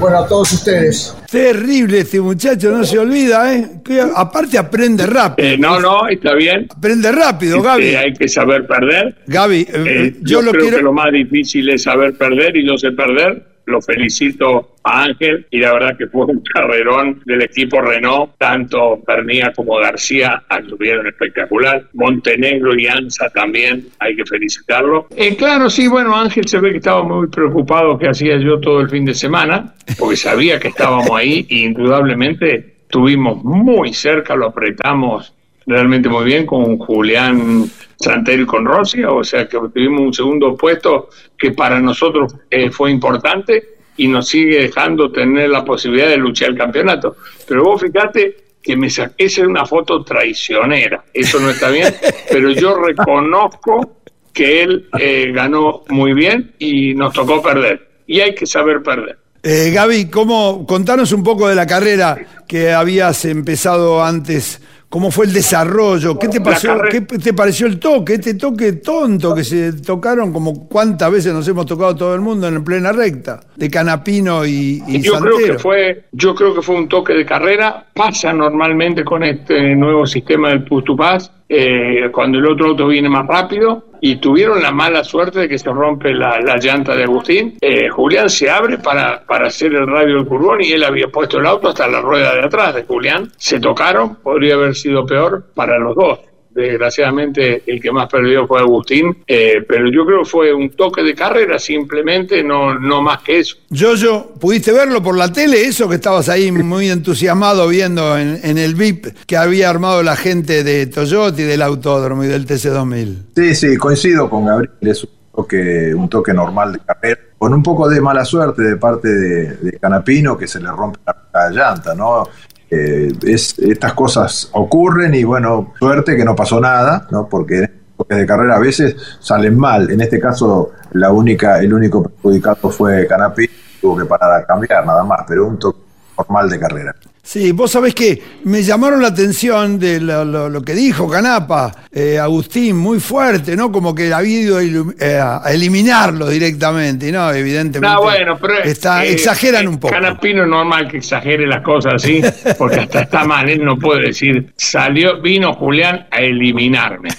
bueno, 0.00 0.18
a 0.18 0.26
todos 0.26 0.52
ustedes. 0.52 1.14
Terrible 1.32 2.00
este 2.00 2.20
muchacho, 2.20 2.70
no 2.70 2.84
se 2.84 2.98
olvida, 2.98 3.54
¿eh? 3.56 3.66
aparte 4.14 4.58
aprende 4.58 5.06
rápido. 5.06 5.48
Eh, 5.48 5.56
no, 5.56 5.80
no, 5.80 6.06
está 6.06 6.34
bien. 6.34 6.66
Aprende 6.68 7.10
rápido, 7.10 7.56
este, 7.56 7.68
Gaby. 7.68 7.94
hay 7.94 8.12
que 8.12 8.28
saber 8.28 8.66
perder. 8.66 9.14
Gaby, 9.28 9.60
eh, 9.60 9.66
eh, 9.72 10.14
yo, 10.20 10.42
lo 10.42 10.52
creo 10.52 10.68
que 10.68 10.82
lo 10.82 10.92
más 10.92 11.10
difícil 11.10 11.70
es 11.70 11.84
saber 11.84 12.12
perder 12.18 12.54
y 12.58 12.66
yo 12.66 12.76
sé 12.76 12.92
perder 12.92 13.51
lo 13.66 13.80
felicito 13.80 14.70
a 14.84 15.04
Ángel 15.04 15.46
y 15.50 15.58
la 15.58 15.72
verdad 15.72 15.96
que 15.96 16.06
fue 16.06 16.26
un 16.26 16.42
carrerón 16.54 17.22
del 17.24 17.42
equipo 17.42 17.80
Renault, 17.80 18.32
tanto 18.38 19.00
Pernía 19.06 19.52
como 19.52 19.76
García 19.76 20.42
anduvieron 20.48 21.06
espectacular, 21.06 21.84
Montenegro 21.94 22.78
y 22.78 22.86
Anza 22.86 23.30
también, 23.30 23.86
hay 23.98 24.16
que 24.16 24.24
felicitarlo. 24.24 25.06
Eh, 25.16 25.36
claro, 25.36 25.70
sí, 25.70 25.88
bueno, 25.88 26.16
Ángel 26.16 26.46
se 26.46 26.60
ve 26.60 26.72
que 26.72 26.78
estaba 26.78 27.02
muy 27.02 27.28
preocupado 27.28 27.98
que 27.98 28.08
hacía 28.08 28.38
yo 28.38 28.60
todo 28.60 28.80
el 28.80 28.88
fin 28.88 29.04
de 29.04 29.14
semana, 29.14 29.74
porque 29.98 30.16
sabía 30.16 30.58
que 30.58 30.68
estábamos 30.68 31.10
ahí 31.10 31.46
e 31.48 31.56
indudablemente 31.58 32.72
estuvimos 32.82 33.42
muy 33.42 33.94
cerca, 33.94 34.36
lo 34.36 34.48
apretamos 34.48 35.34
realmente 35.72 36.08
muy 36.08 36.24
bien 36.24 36.46
con 36.46 36.78
Julián 36.78 37.64
Santero 37.96 38.42
y 38.42 38.46
con 38.46 38.64
Rossi, 38.64 39.02
o 39.04 39.24
sea 39.24 39.48
que 39.48 39.58
tuvimos 39.58 40.00
un 40.00 40.14
segundo 40.14 40.56
puesto 40.56 41.08
que 41.38 41.52
para 41.52 41.80
nosotros 41.80 42.34
eh, 42.50 42.70
fue 42.70 42.90
importante 42.90 43.76
y 43.96 44.08
nos 44.08 44.28
sigue 44.28 44.60
dejando 44.60 45.10
tener 45.10 45.50
la 45.50 45.64
posibilidad 45.64 46.08
de 46.08 46.16
luchar 46.16 46.50
el 46.50 46.58
campeonato. 46.58 47.16
Pero 47.46 47.64
vos 47.64 47.80
fíjate 47.80 48.36
que 48.62 48.76
me 48.76 48.90
saqué 48.90 49.24
esa 49.24 49.46
una 49.46 49.66
foto 49.66 50.04
traicionera, 50.04 51.04
eso 51.12 51.40
no 51.40 51.50
está 51.50 51.70
bien, 51.70 51.94
pero 52.30 52.50
yo 52.50 52.76
reconozco 52.76 54.02
que 54.32 54.62
él 54.62 54.88
eh, 54.98 55.30
ganó 55.32 55.82
muy 55.88 56.14
bien 56.14 56.54
y 56.58 56.94
nos 56.94 57.12
tocó 57.12 57.42
perder, 57.42 57.88
y 58.06 58.20
hay 58.20 58.34
que 58.34 58.46
saber 58.46 58.82
perder. 58.82 59.18
Eh, 59.44 59.72
Gaby, 59.74 60.08
¿cómo, 60.08 60.64
contanos 60.66 61.10
un 61.10 61.24
poco 61.24 61.48
de 61.48 61.56
la 61.56 61.66
carrera 61.66 62.16
que 62.46 62.70
habías 62.70 63.24
empezado 63.24 64.04
antes 64.04 64.60
¿Cómo 64.92 65.10
fue 65.10 65.24
el 65.24 65.32
desarrollo? 65.32 66.18
¿Qué 66.18 66.28
te, 66.28 66.38
pasó, 66.42 66.76
¿Qué 66.90 67.00
te 67.00 67.32
pareció 67.32 67.66
el 67.66 67.80
toque? 67.80 68.12
Este 68.12 68.34
toque 68.34 68.74
tonto 68.74 69.34
que 69.34 69.42
se 69.42 69.72
tocaron, 69.72 70.34
como 70.34 70.68
cuántas 70.68 71.10
veces 71.10 71.32
nos 71.32 71.48
hemos 71.48 71.64
tocado 71.64 71.96
todo 71.96 72.14
el 72.14 72.20
mundo 72.20 72.46
en 72.46 72.62
plena 72.62 72.92
recta, 72.92 73.40
de 73.56 73.70
Canapino 73.70 74.44
y, 74.44 74.82
y 74.86 75.00
yo 75.00 75.18
creo 75.18 75.38
que 75.38 75.58
fue 75.58 76.04
Yo 76.12 76.34
creo 76.34 76.54
que 76.54 76.60
fue 76.60 76.74
un 76.74 76.90
toque 76.90 77.14
de 77.14 77.24
carrera. 77.24 77.86
Pasa 77.94 78.34
normalmente 78.34 79.02
con 79.02 79.24
este 79.24 79.74
nuevo 79.74 80.06
sistema 80.06 80.50
del 80.50 80.64
pass, 80.64 81.32
eh, 81.54 82.10
cuando 82.10 82.38
el 82.38 82.46
otro 82.46 82.68
auto 82.68 82.86
viene 82.86 83.10
más 83.10 83.26
rápido 83.26 83.84
y 84.00 84.16
tuvieron 84.16 84.62
la 84.62 84.70
mala 84.70 85.04
suerte 85.04 85.40
de 85.40 85.48
que 85.48 85.58
se 85.58 85.70
rompe 85.70 86.14
la, 86.14 86.40
llanta 86.56 86.96
de 86.96 87.04
Agustín. 87.04 87.58
Eh, 87.60 87.90
Julián 87.90 88.30
se 88.30 88.50
abre 88.50 88.78
para, 88.78 89.22
para 89.26 89.48
hacer 89.48 89.74
el 89.74 89.86
radio 89.86 90.16
del 90.16 90.26
curbón 90.26 90.62
y 90.62 90.72
él 90.72 90.82
había 90.82 91.08
puesto 91.08 91.38
el 91.38 91.46
auto 91.46 91.68
hasta 91.68 91.86
la 91.86 92.00
rueda 92.00 92.34
de 92.34 92.46
atrás 92.46 92.74
de 92.74 92.84
Julián. 92.84 93.30
Se 93.36 93.60
tocaron, 93.60 94.16
podría 94.16 94.54
haber 94.54 94.74
sido 94.74 95.04
peor 95.04 95.44
para 95.54 95.78
los 95.78 95.94
dos 95.94 96.31
desgraciadamente 96.54 97.62
el 97.66 97.80
que 97.80 97.92
más 97.92 98.08
perdió 98.08 98.46
fue 98.46 98.60
Agustín, 98.60 99.18
eh, 99.26 99.64
pero 99.66 99.90
yo 99.90 100.04
creo 100.04 100.22
que 100.22 100.28
fue 100.28 100.52
un 100.52 100.70
toque 100.70 101.02
de 101.02 101.14
carrera 101.14 101.58
simplemente, 101.58 102.42
no, 102.42 102.78
no 102.78 103.02
más 103.02 103.22
que 103.22 103.40
eso. 103.40 103.56
Yo, 103.70 103.94
yo, 103.94 104.32
¿pudiste 104.40 104.72
verlo 104.72 105.02
por 105.02 105.16
la 105.16 105.32
tele? 105.32 105.64
Eso 105.64 105.88
que 105.88 105.96
estabas 105.96 106.28
ahí 106.28 106.50
muy 106.52 106.90
entusiasmado 106.90 107.68
viendo 107.68 108.18
en, 108.18 108.58
el 108.58 108.74
VIP 108.74 109.06
que 109.26 109.36
había 109.36 109.70
armado 109.70 110.02
la 110.02 110.16
gente 110.16 110.62
de 110.62 110.86
Toyota 110.86 111.40
y 111.40 111.44
del 111.44 111.62
Autódromo 111.62 112.24
y 112.24 112.28
del 112.28 112.46
TC2000. 112.46 113.16
Sí, 113.34 113.54
sí, 113.54 113.76
coincido 113.76 114.28
con 114.28 114.44
Gabriel, 114.44 114.72
es 114.82 115.04
un 115.04 115.10
toque, 115.34 115.94
un 115.94 116.08
toque 116.08 116.32
normal 116.32 116.74
de 116.74 116.78
carrera, 116.80 117.20
con 117.38 117.54
un 117.54 117.62
poco 117.62 117.88
de 117.88 118.00
mala 118.00 118.24
suerte 118.24 118.62
de 118.62 118.76
parte 118.76 119.08
de, 119.08 119.78
Canapino 119.80 120.36
que 120.36 120.46
se 120.46 120.60
le 120.60 120.68
rompe 120.70 121.00
la 121.32 121.50
llanta, 121.50 121.94
¿no? 121.94 122.28
Eh, 122.74 123.12
es, 123.26 123.58
estas 123.58 123.92
cosas 123.92 124.48
ocurren 124.52 125.14
y 125.14 125.24
bueno, 125.24 125.74
suerte 125.78 126.16
que 126.16 126.24
no 126.24 126.34
pasó 126.34 126.58
nada, 126.58 127.06
¿no? 127.10 127.28
porque 127.28 127.70
de 128.08 128.26
carrera 128.26 128.56
a 128.56 128.60
veces 128.60 128.96
salen 129.20 129.58
mal. 129.58 129.90
En 129.90 130.00
este 130.00 130.18
caso, 130.18 130.70
la 130.92 131.12
única, 131.12 131.58
el 131.58 131.74
único 131.74 132.02
perjudicado 132.02 132.70
fue 132.70 133.06
Canapí, 133.06 133.46
tuvo 133.78 133.98
que 133.98 134.06
parar 134.06 134.40
a 134.40 134.46
cambiar 134.46 134.86
nada 134.86 135.04
más, 135.04 135.20
pero 135.28 135.48
un 135.48 135.58
toque 135.58 135.80
normal 136.16 136.48
de 136.48 136.58
carrera. 136.58 136.94
Sí, 137.24 137.52
vos 137.52 137.70
sabés 137.70 137.94
que 137.94 138.20
me 138.44 138.64
llamaron 138.64 139.00
la 139.00 139.08
atención 139.08 139.78
de 139.78 140.00
lo, 140.00 140.60
que 140.62 140.74
dijo 140.74 141.08
Canapa, 141.08 141.72
eh, 141.92 142.18
Agustín, 142.18 142.76
muy 142.76 142.98
fuerte, 142.98 143.54
¿no? 143.54 143.70
Como 143.70 143.94
que 143.94 144.12
ha 144.12 144.24
ido 144.24 144.60
eh, 144.60 145.20
a 145.20 145.40
eliminarlo 145.52 146.28
directamente, 146.28 147.12
¿no? 147.12 147.32
Evidentemente. 147.32 147.94
No, 147.94 148.02
bueno, 148.02 148.36
pero. 148.40 148.58
Está, 148.64 149.04
eh, 149.04 149.12
exageran 149.12 149.68
un 149.68 149.78
poco. 149.78 149.94
Canapino 149.94 150.42
es 150.42 150.48
normal 150.48 150.88
que 150.88 150.96
exagere 150.96 151.46
las 151.46 151.62
cosas 151.62 151.94
así, 151.94 152.20
porque 152.58 152.80
hasta 152.80 153.02
está 153.02 153.24
mal, 153.24 153.48
él 153.48 153.64
no 153.64 153.78
puede 153.78 154.08
decir, 154.08 154.52
salió, 154.56 155.20
vino 155.22 155.54
Julián 155.54 156.08
a 156.10 156.18
eliminarme. 156.18 157.10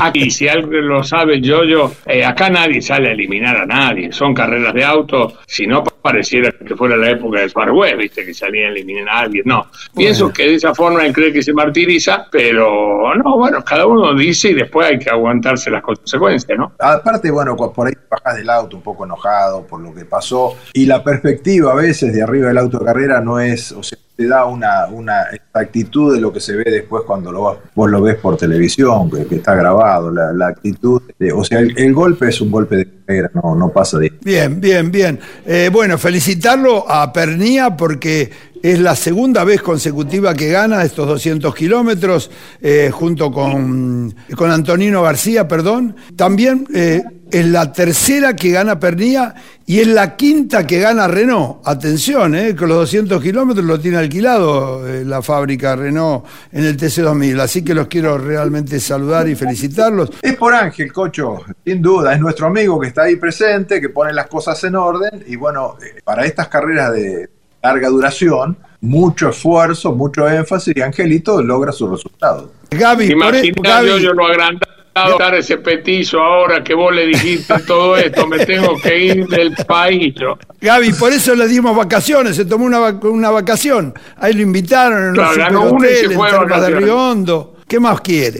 Aquí, 0.00 0.28
si 0.32 0.48
alguien 0.48 0.88
lo 0.88 1.04
sabe, 1.04 1.40
yo, 1.40 1.62
yo, 1.62 1.94
acá 2.26 2.50
nadie 2.50 2.82
sale 2.82 3.10
a 3.10 3.12
eliminar 3.12 3.56
a 3.58 3.66
nadie, 3.66 4.12
son 4.12 4.34
carreras 4.34 4.74
de 4.74 4.84
auto, 4.84 5.34
si 5.46 5.68
no 5.68 5.84
pareciera 5.84 6.50
que 6.50 6.74
fuera 6.74 6.96
la 6.96 7.10
época 7.10 7.40
del 7.40 7.50
Far 7.50 7.70
West, 7.70 7.96
viste, 7.96 8.26
que 8.26 8.34
salía 8.34 8.66
a 8.66 8.70
eliminar 8.70 9.08
a 9.08 9.20
alguien. 9.20 9.51
No, 9.52 9.66
pienso 9.94 10.32
que 10.32 10.44
de 10.44 10.54
esa 10.54 10.74
forma 10.74 11.04
él 11.04 11.12
cree 11.12 11.32
que 11.32 11.42
se 11.42 11.52
martiriza, 11.52 12.26
pero 12.30 13.14
no, 13.14 13.36
bueno, 13.36 13.62
cada 13.64 13.86
uno 13.86 14.14
dice 14.14 14.50
y 14.50 14.54
después 14.54 14.88
hay 14.88 14.98
que 14.98 15.10
aguantarse 15.10 15.70
las 15.70 15.82
consecuencias, 15.82 16.58
¿no? 16.58 16.72
Aparte, 16.78 17.30
bueno, 17.30 17.56
por 17.56 17.86
ahí 17.86 17.92
bajas 18.10 18.36
del 18.36 18.48
auto 18.50 18.76
un 18.76 18.82
poco 18.82 19.04
enojado 19.04 19.66
por 19.66 19.80
lo 19.80 19.94
que 19.94 20.04
pasó 20.04 20.56
y 20.72 20.86
la 20.86 21.02
perspectiva 21.02 21.72
a 21.72 21.74
veces 21.74 22.12
de 22.12 22.22
arriba 22.22 22.48
del 22.48 22.58
auto 22.58 22.78
de 22.78 22.84
carrera 22.84 23.20
no 23.20 23.40
es, 23.40 23.72
o 23.72 23.82
sea, 23.82 23.98
te 24.16 24.26
da 24.26 24.44
una, 24.44 24.86
una 24.86 25.26
actitud 25.52 26.14
de 26.14 26.20
lo 26.20 26.32
que 26.32 26.40
se 26.40 26.54
ve 26.54 26.64
después 26.70 27.04
cuando 27.06 27.32
lo, 27.32 27.60
vos 27.74 27.90
lo 27.90 28.02
ves 28.02 28.16
por 28.16 28.36
televisión, 28.36 29.10
que, 29.10 29.34
está 29.34 29.54
grabado, 29.54 30.10
la, 30.10 30.46
actitud, 30.46 31.02
o 31.34 31.44
sea, 31.44 31.60
el, 31.60 31.94
golpe 31.94 32.28
es 32.28 32.40
un 32.40 32.50
golpe 32.50 32.76
de 32.76 32.88
carrera, 33.06 33.30
no, 33.34 33.54
no 33.54 33.70
pasa 33.70 33.98
de... 33.98 34.12
Bien, 34.22 34.60
bien, 34.60 34.90
bien. 34.90 35.18
Eh, 35.46 35.70
bueno, 35.72 35.96
felicitarlo 35.96 36.90
a 36.90 37.12
Pernía 37.12 37.76
porque 37.76 38.30
es 38.62 38.78
la 38.78 38.94
segunda 38.94 39.44
vez 39.44 39.60
consecutiva 39.60 40.34
que 40.34 40.50
gana 40.50 40.84
estos 40.84 41.08
200 41.08 41.54
kilómetros, 41.54 42.30
eh, 42.60 42.90
junto 42.92 43.32
con, 43.32 44.14
con 44.36 44.50
Antonino 44.50 45.02
García, 45.02 45.48
perdón. 45.48 45.96
También 46.16 46.66
eh, 46.72 47.02
es 47.32 47.46
la 47.46 47.72
tercera 47.72 48.36
que 48.36 48.50
gana 48.50 48.78
Pernilla 48.78 49.34
y 49.66 49.80
es 49.80 49.86
la 49.86 50.16
quinta 50.16 50.66
que 50.66 50.78
gana 50.78 51.08
Renault. 51.08 51.66
Atención, 51.66 52.34
eh, 52.34 52.54
con 52.54 52.68
los 52.68 52.78
200 52.78 53.22
kilómetros 53.22 53.64
lo 53.64 53.80
tiene 53.80 53.96
alquilado 53.96 54.86
eh, 54.86 55.04
la 55.04 55.22
fábrica 55.22 55.74
Renault 55.74 56.26
en 56.52 56.64
el 56.64 56.76
TC2000. 56.76 57.40
Así 57.40 57.64
que 57.64 57.74
los 57.74 57.88
quiero 57.88 58.18
realmente 58.18 58.78
saludar 58.78 59.28
y 59.28 59.34
felicitarlos. 59.34 60.10
Es 60.20 60.36
por 60.36 60.54
Ángel, 60.54 60.92
Cocho, 60.92 61.38
sin 61.64 61.80
duda. 61.80 62.12
Es 62.12 62.20
nuestro 62.20 62.46
amigo 62.46 62.78
que 62.78 62.88
está 62.88 63.04
ahí 63.04 63.16
presente, 63.16 63.80
que 63.80 63.88
pone 63.88 64.12
las 64.12 64.26
cosas 64.26 64.62
en 64.64 64.76
orden. 64.76 65.24
Y 65.26 65.36
bueno, 65.36 65.76
para 66.04 66.26
estas 66.26 66.48
carreras 66.48 66.92
de 66.92 67.30
larga 67.62 67.88
duración, 67.88 68.56
mucho 68.80 69.28
esfuerzo, 69.30 69.92
mucho 69.92 70.28
énfasis 70.28 70.74
y 70.76 70.80
Angelito 70.80 71.42
logra 71.42 71.72
sus 71.72 71.90
resultados. 71.90 72.50
Gaby, 72.70 73.14
por 73.14 73.34
e- 73.34 73.46
Imaginá 73.46 73.70
Gaby, 73.76 73.88
yo, 73.88 73.98
yo 73.98 74.12
lo 74.14 74.26
agrandado 74.26 74.72
dar 75.18 75.34
ese 75.36 75.56
petizo 75.58 76.20
ahora 76.20 76.62
que 76.62 76.74
vos 76.74 76.94
le 76.94 77.06
dijiste 77.06 77.54
todo 77.66 77.96
esto, 77.96 78.26
me 78.26 78.44
tengo 78.44 78.74
que 78.82 79.04
ir 79.04 79.26
del 79.26 79.54
país. 79.66 80.14
Gaby, 80.60 80.92
por 80.94 81.12
eso 81.12 81.34
le 81.34 81.48
dimos 81.48 81.74
vacaciones, 81.76 82.36
se 82.36 82.44
tomó 82.44 82.64
una, 82.66 82.78
vac- 82.78 83.04
una 83.10 83.30
vacación. 83.30 83.94
Ahí 84.18 84.32
lo 84.34 84.42
invitaron 84.42 85.08
en 85.08 85.14
Claro, 85.14 85.36
ganó 85.36 85.62
una 85.72 85.86
y 85.88 85.90
se 85.94 85.96
superhotel, 86.04 86.12
en 86.12 86.18
fue 86.18 86.70
de. 86.70 86.80
Río 86.80 86.96
Hondo. 86.98 87.56
¿Qué 87.68 87.80
más 87.80 88.00
quiere? 88.02 88.38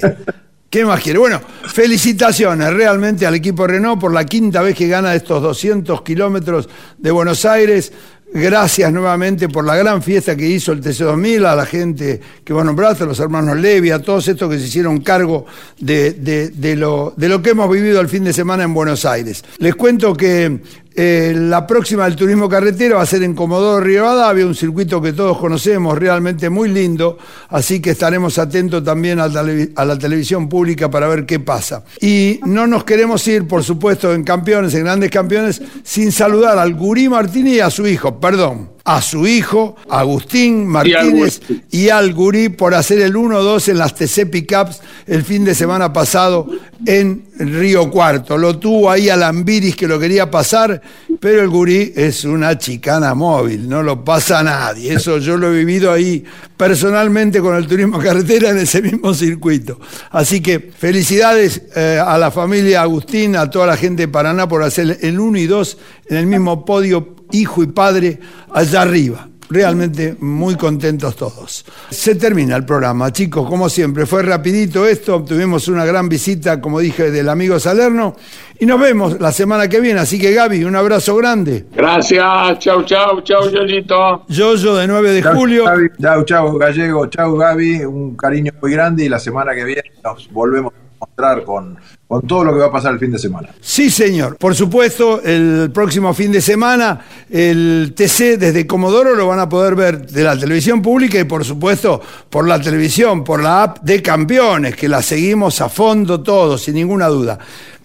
¿Qué 0.69 0.85
más 0.85 1.01
quiere? 1.03 1.19
Bueno, 1.19 1.41
felicitaciones 1.87 2.73
realmente 2.73 3.27
al 3.27 3.35
equipo 3.35 3.67
Renault 3.67 4.01
por 4.01 4.13
la 4.15 4.25
quinta 4.25 4.63
vez 4.63 4.75
que 4.75 4.89
gana 4.89 5.15
estos 5.15 5.43
200 5.43 6.01
kilómetros 6.03 6.69
de 6.99 7.11
Buenos 7.11 7.45
Aires. 7.45 7.93
Gracias 8.35 8.90
nuevamente 8.90 9.51
por 9.51 9.66
la 9.66 9.77
gran 9.77 10.03
fiesta 10.03 10.35
que 10.35 10.49
hizo 10.49 10.73
el 10.73 10.83
TC2000, 10.83 11.45
a 11.45 11.55
la 11.55 11.66
gente 11.66 12.18
que 12.42 12.55
vos 12.55 12.64
nombraste, 12.64 13.05
a 13.05 13.07
los 13.07 13.21
hermanos 13.21 13.59
Levi, 13.59 13.90
a 13.90 14.01
todos 14.01 14.27
estos 14.27 14.51
que 14.51 14.59
se 14.59 14.68
hicieron 14.68 15.01
cargo 15.01 15.45
de, 15.79 16.51
lo, 16.79 17.12
de 17.14 17.29
lo 17.29 17.42
que 17.42 17.51
hemos 17.51 17.71
vivido 17.71 18.01
el 18.01 18.09
fin 18.09 18.25
de 18.25 18.33
semana 18.33 18.64
en 18.64 18.73
Buenos 18.73 19.05
Aires. 19.05 19.45
Les 19.59 19.75
cuento 19.75 20.14
que 20.14 20.61
eh, 20.94 21.33
la 21.35 21.66
próxima 21.66 22.05
del 22.05 22.16
turismo 22.16 22.48
carretero 22.48 22.96
va 22.96 23.02
a 23.02 23.07
ser 23.07 23.22
en 23.22 23.35
Comodoro 23.35 23.81
Rivadavia, 23.81 24.46
un 24.46 24.55
circuito 24.55 25.00
que 25.00 25.12
todos 25.12 25.38
conocemos, 25.38 25.98
realmente 25.98 26.50
muy 26.50 26.68
lindo, 26.68 27.18
así 27.48 27.81
que 27.81 27.90
estaremos 27.90 28.38
atentos 28.38 28.85
también 28.85 29.18
a 29.20 29.28
la 29.28 29.98
televisión 29.98 30.48
pública 30.48 30.90
para 30.90 31.09
ver 31.09 31.24
qué 31.26 31.40
pasa. 31.40 31.85
Y 32.00 32.40
no 32.44 32.66
nos 32.66 32.85
queremos 32.85 33.26
ir, 33.28 33.46
por 33.46 33.62
supuesto, 33.62 34.12
en 34.12 34.24
campeones, 34.24 34.74
en 34.74 34.85
grandes 34.85 35.11
campeones, 35.11 35.62
sin 35.83 36.12
saludar 36.12 36.59
al 36.59 36.74
Gurí 36.74 37.09
Martínez 37.09 37.55
y 37.55 37.61
a 37.61 37.70
su 37.70 37.87
hijo, 37.87 38.20
perdón, 38.20 38.72
a 38.85 39.01
su 39.01 39.27
hijo, 39.27 39.77
Agustín 39.88 40.66
Martínez 40.66 41.40
y 41.71 41.88
al 41.88 42.12
Gurí 42.12 42.49
por 42.49 42.75
hacer 42.75 43.01
el 43.01 43.14
1-2 43.14 43.68
en 43.68 43.79
las 43.79 43.95
TC 43.95 44.29
Pickups 44.31 44.81
el 45.07 45.23
fin 45.23 45.45
de 45.45 45.55
semana 45.55 45.92
pasado 45.92 46.49
en 46.85 47.25
Río 47.38 47.90
Cuarto. 47.90 48.37
Lo 48.37 48.59
tuvo 48.59 48.90
ahí 48.90 49.09
a 49.09 49.16
Lambiris 49.16 49.77
que 49.77 49.87
lo 49.87 49.99
quería 49.99 50.31
pasar, 50.31 50.81
pero 51.21 51.42
el 51.42 51.49
Gurí 51.49 51.92
es 51.95 52.25
una 52.25 52.59
chicana 52.59 53.14
móvil, 53.14 53.68
no 53.68 53.83
lo 53.83 54.05
pasa 54.05 54.42
nadie. 54.42 54.95
Eso 54.95 55.18
yo 55.18 55.37
lo 55.37 55.53
he 55.53 55.59
vivido 55.59 55.92
ahí 55.92 56.25
personalmente 56.57 57.40
con 57.40 57.57
el 57.57 57.66
turismo 57.66 57.99
carretera 57.99 58.51
en 58.51 58.59
ese 58.59 58.83
mismo 58.83 59.14
circuito. 59.14 59.81
Así 60.11 60.40
que 60.40 60.59
felicidades 60.77 61.62
eh, 61.75 62.01
a 62.05 62.18
la 62.18 62.31
familia 62.31 62.83
Agustín, 62.83 63.37
a 63.37 63.51
toda 63.51 63.66
la 63.66 63.77
gente 63.77 64.03
de 64.03 64.09
Paraná 64.09 64.49
por 64.49 64.62
hacer 64.62 64.99
el 65.03 65.18
1 65.18 65.38
y 65.38 65.47
2 65.47 65.79
en 66.09 66.16
el 66.16 66.27
mismo 66.27 66.64
podio, 66.64 67.16
hijo 67.33 67.62
y 67.62 67.66
padre, 67.66 68.18
allá 68.53 68.83
arriba. 68.83 69.29
Realmente 69.53 70.16
muy 70.21 70.57
contentos 70.57 71.14
todos. 71.14 71.66
Se 71.90 72.14
termina 72.14 72.57
el 72.57 72.64
programa, 72.64 73.12
chicos, 73.12 73.47
como 73.47 73.68
siempre. 73.68 74.07
Fue 74.07 74.23
rapidito 74.23 74.87
esto, 74.87 75.23
tuvimos 75.23 75.68
una 75.68 75.85
gran 75.85 76.09
visita, 76.09 76.59
como 76.59 76.81
dije, 76.81 77.11
del 77.11 77.29
amigo 77.29 77.61
Salerno. 77.61 78.16
Y 78.59 78.64
nos 78.64 78.81
vemos 78.81 79.21
la 79.21 79.31
semana 79.31 79.68
que 79.68 79.81
viene. 79.81 80.01
Así 80.01 80.18
que 80.18 80.33
Gaby, 80.33 80.64
un 80.64 80.75
abrazo 80.75 81.14
grande. 81.16 81.66
Gracias, 81.75 82.61
chau, 82.61 82.83
chau, 82.85 83.21
chau, 83.21 83.51
Yoyito. 83.51 84.25
Yoyo 84.29 84.77
de 84.77 84.87
9 84.87 85.11
de 85.12 85.23
Chau, 85.23 85.35
julio. 85.35 85.64
Gaby. 85.66 85.88
Chau, 86.01 86.25
chau, 86.25 86.59
Gallego. 86.59 87.07
Chau, 87.09 87.37
Gaby. 87.37 87.85
Un 87.85 88.16
cariño 88.16 88.53
muy 88.62 88.73
grande 88.73 89.05
y 89.05 89.11
la 89.11 89.18
semana 89.18 89.55
que 89.55 89.64
viene 89.64 89.92
nos 90.03 90.31
volvemos 90.33 90.73
a 90.73 90.82
encontrar 91.03 91.45
con, 91.45 91.77
con 92.07 92.27
todo 92.27 92.45
lo 92.45 92.53
que 92.53 92.61
va 92.61 92.67
a 92.67 92.73
pasar 92.73 92.93
el 92.93 92.99
fin 92.99 93.11
de 93.11 93.19
semana. 93.19 93.49
Sí, 93.61 93.91
señor. 93.91 94.37
Por 94.37 94.55
supuesto, 94.55 95.21
el 95.23 95.71
próximo 95.73 96.15
fin 96.15 96.31
de 96.31 96.41
semana, 96.41 97.01
el 97.29 97.93
TC 97.97 98.38
desde 98.38 98.67
Comodoro 98.67 99.15
lo 99.15 99.27
van 99.27 99.41
a 99.41 99.49
poder 99.49 99.75
ver 99.75 100.07
de 100.07 100.23
la 100.23 100.38
televisión 100.38 100.81
pública 100.81 101.19
y, 101.19 101.25
por 101.25 101.45
supuesto, 101.45 102.01
por 102.31 102.47
la 102.47 102.61
televisión, 102.61 103.25
por 103.25 103.43
la 103.43 103.65
app 103.65 103.83
de 103.83 104.01
campeones, 104.01 104.77
que 104.77 104.88
la 104.88 105.03
seguimos 105.03 105.61
a 105.61 105.69
fondo 105.69 106.23
todos, 106.23 106.62
sin 106.62 106.75
ninguna 106.75 107.09
duda. 107.09 107.38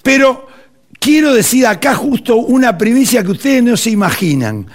Pero 0.03 0.47
quiero 0.99 1.34
decir 1.34 1.65
acá 1.65 1.95
justo 1.95 2.36
una 2.36 2.77
primicia 2.77 3.23
que 3.23 3.32
ustedes 3.32 3.63
no 3.63 3.75
se 3.75 3.89
imaginan. 3.89 4.67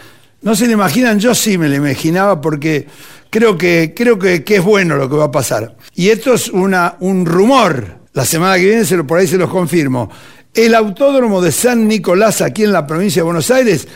No 0.42 0.56
se 0.56 0.66
le 0.66 0.72
imaginan, 0.72 1.20
yo 1.20 1.36
sí 1.36 1.56
me 1.56 1.68
lo 1.68 1.76
imaginaba 1.76 2.40
porque 2.40 2.88
creo 3.30 3.56
que, 3.56 3.94
creo 3.96 4.18
que, 4.18 4.42
que 4.42 4.56
es 4.56 4.64
bueno 4.64 4.96
lo 4.96 5.08
que 5.08 5.14
va 5.14 5.26
a 5.26 5.30
pasar. 5.30 5.76
Y 5.94 6.08
esto 6.08 6.34
es 6.34 6.48
una, 6.48 6.96
un 6.98 7.24
rumor. 7.24 8.01
La 8.14 8.24
semana 8.24 8.56
que 8.56 8.66
viene 8.66 8.84
se 8.84 8.96
lo, 8.96 9.06
por 9.06 9.18
ahí 9.18 9.26
se 9.26 9.38
los 9.38 9.50
confirmo. 9.50 10.10
El 10.54 10.74
autódromo 10.74 11.40
de 11.40 11.50
San 11.52 11.88
Nicolás, 11.88 12.42
aquí 12.42 12.64
en 12.64 12.72
la 12.72 12.86
provincia 12.86 13.20
de 13.20 13.24
Buenos 13.24 13.50
Aires, 13.50 13.88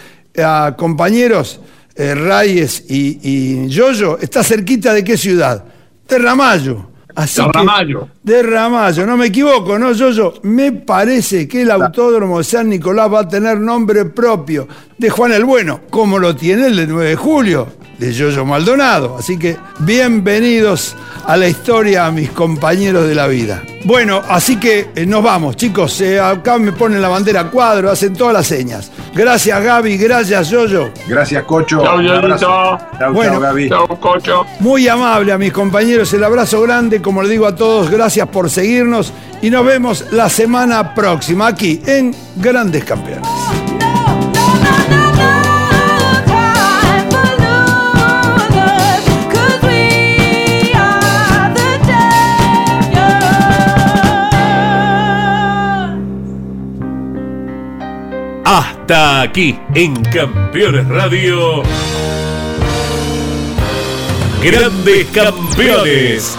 a 0.43 0.75
compañeros 0.77 1.61
eh, 1.95 2.15
Reyes 2.15 2.85
y, 2.89 3.19
y 3.23 3.69
Yoyo, 3.69 4.19
está 4.19 4.43
cerquita 4.43 4.95
de 4.95 5.05
qué 5.05 5.17
ciudad? 5.17 5.65
De 6.09 6.19
Ramallo. 6.19 6.91
Así 7.15 7.41
De 7.41 7.47
que- 7.47 7.53
Ramallo. 7.59 8.09
de 8.23 8.43
Ramallo, 8.43 9.07
no 9.07 9.17
me 9.17 9.27
equivoco, 9.27 9.79
¿no, 9.79 9.93
Yoyo? 9.93 10.35
Me 10.43 10.73
parece 10.73 11.49
que 11.49 11.63
el 11.63 11.71
autódromo 11.71 12.39
de 12.39 12.45
San 12.45 12.69
Nicolás 12.69 13.11
va 13.13 13.21
a 13.21 13.29
tener 13.29 13.59
nombre 13.59 14.05
propio 14.07 14.69
de 14.99 15.11
Juan 15.11 15.33
el 15.33 15.45
Bueno, 15.45 15.81
como 15.91 16.19
lo 16.19 16.35
tiene 16.35 16.67
el 16.67 16.77
de 16.77 16.87
9 16.87 17.11
de 17.11 17.17
julio, 17.17 17.69
de 17.99 18.13
Yoyo 18.13 18.45
Maldonado. 18.45 19.17
Así 19.19 19.39
que 19.39 19.57
bienvenidos 19.81 20.97
a 21.27 21.37
la 21.37 21.49
historia 21.49 22.07
a 22.07 22.11
mis 22.11 22.31
compañeros 22.31 23.07
de 23.07 23.15
la 23.15 23.27
vida. 23.27 23.63
Bueno, 23.85 24.23
así 24.29 24.57
que 24.59 24.89
eh, 24.95 25.07
nos 25.07 25.23
vamos, 25.23 25.57
chicos. 25.57 26.01
Eh, 26.01 26.19
acá 26.19 26.59
me 26.59 26.73
ponen 26.73 27.03
la 27.03 27.09
bandera 27.09 27.41
a 27.41 27.51
cuadro, 27.51 27.91
hacen 27.91 28.15
todas 28.15 28.33
las 28.33 28.47
señas. 28.47 28.91
Gracias, 29.15 29.63
Gaby, 29.63 29.97
gracias, 29.99 30.49
Yoyo. 30.51 30.91
Gracias, 31.07 31.45
Cocho. 31.45 31.83
Chau, 31.83 31.97
Bueno. 33.13 33.33
chau, 33.33 33.41
Gaby. 33.41 33.69
Chau, 33.69 33.87
Cocho. 34.01 34.47
Muy 34.61 34.89
amable 34.89 35.33
a 35.33 35.39
mis 35.39 35.53
compañeros, 35.53 36.13
el 36.15 36.25
abrazo 36.25 36.63
grande, 36.63 37.03
como 37.03 37.23
le 37.23 37.29
digo 37.29 37.47
a 37.47 37.55
todos, 37.55 37.91
gracias 37.91 38.29
por 38.29 38.49
seguirnos 38.51 39.13
y 39.43 39.51
nos 39.51 39.65
vemos 39.65 40.07
la 40.13 40.29
semana 40.29 40.95
próxima 40.95 41.49
aquí 41.49 41.81
en 41.87 42.15
Grandes 42.37 42.85
Campeones. 42.85 43.29
Hasta 58.49 59.23
aquí 59.23 59.59
en 59.75 60.01
Campeones 60.05 60.87
Radio. 60.87 61.65
Grandes 64.41 65.07
Campeones. 65.07 66.39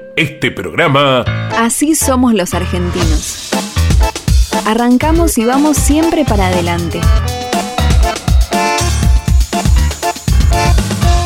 este 0.21 0.51
programa. 0.51 1.21
Así 1.57 1.95
somos 1.95 2.35
los 2.35 2.53
argentinos. 2.53 3.49
Arrancamos 4.67 5.35
y 5.39 5.45
vamos 5.45 5.77
siempre 5.77 6.25
para 6.25 6.47
adelante. 6.47 7.01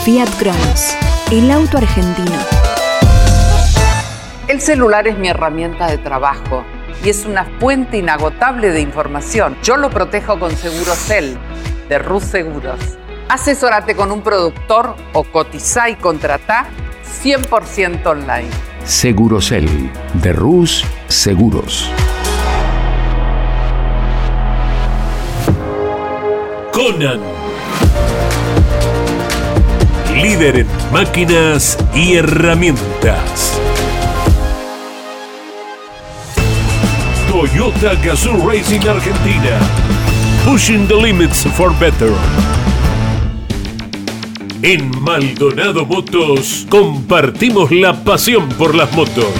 Fiat 0.05 0.29
Cronos, 0.39 0.95
el 1.29 1.51
auto 1.51 1.77
argentino. 1.77 2.37
El 4.47 4.61
celular 4.61 5.09
es 5.09 5.17
mi 5.17 5.27
herramienta 5.27 5.87
de 5.87 5.97
trabajo 5.97 6.63
y 7.03 7.09
es 7.09 7.25
una 7.25 7.43
fuente 7.59 7.97
inagotable 7.97 8.69
de 8.69 8.79
información. 8.79 9.57
Yo 9.61 9.75
lo 9.75 9.89
protejo 9.89 10.39
con 10.39 10.55
Segurocel 10.55 11.37
de 11.89 11.99
Rus 11.99 12.23
Seguros. 12.23 12.79
Asesorate 13.27 13.93
con 13.93 14.11
un 14.11 14.21
productor 14.21 14.95
o 15.11 15.25
cotiza 15.25 15.89
y 15.89 15.95
contrata 15.95 16.67
100% 17.23 18.05
online. 18.05 18.74
Segurocel 18.85 19.67
de 20.21 20.31
Rus 20.31 20.85
Seguros. 21.07 21.89
Conan. 26.71 27.19
Líder 30.21 30.59
en 30.59 30.67
máquinas 30.91 31.79
y 31.95 32.13
herramientas. 32.13 33.59
Toyota 37.31 37.95
Gazoo 38.03 38.47
Racing 38.47 38.87
Argentina. 38.87 39.59
Pushing 40.45 40.87
the 40.87 40.95
limits 40.95 41.43
for 41.57 41.71
better. 41.79 42.13
En 44.61 44.89
Maldonado 45.01 45.85
Motos 45.85 46.65
compartimos 46.69 47.71
la 47.71 48.03
pasión 48.03 48.49
por 48.49 48.73
las 48.73 48.91
motos. 48.93 49.33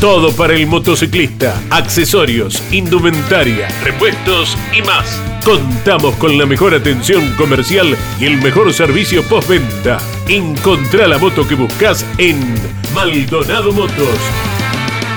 Todo 0.00 0.32
para 0.32 0.54
el 0.54 0.66
motociclista, 0.66 1.60
accesorios, 1.70 2.62
indumentaria, 2.70 3.68
repuestos 3.82 4.56
y 4.76 4.82
más. 4.82 5.20
Contamos 5.44 6.14
con 6.16 6.38
la 6.38 6.46
mejor 6.46 6.74
atención 6.74 7.34
comercial 7.36 7.96
y 8.20 8.24
el 8.24 8.38
mejor 8.38 8.72
servicio 8.72 9.22
postventa. 9.24 9.98
Encontrá 10.28 11.06
la 11.06 11.18
moto 11.18 11.46
que 11.46 11.54
buscas 11.54 12.06
en 12.18 12.38
Maldonado 12.94 13.72
Motos. 13.72 14.18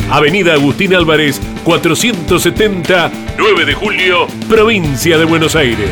Avenida 0.09 0.53
Agustín 0.53 0.95
Álvarez, 0.95 1.41
470, 1.63 3.11
9 3.37 3.65
de 3.65 3.73
julio, 3.73 4.27
provincia 4.49 5.17
de 5.17 5.25
Buenos 5.25 5.55
Aires. 5.55 5.91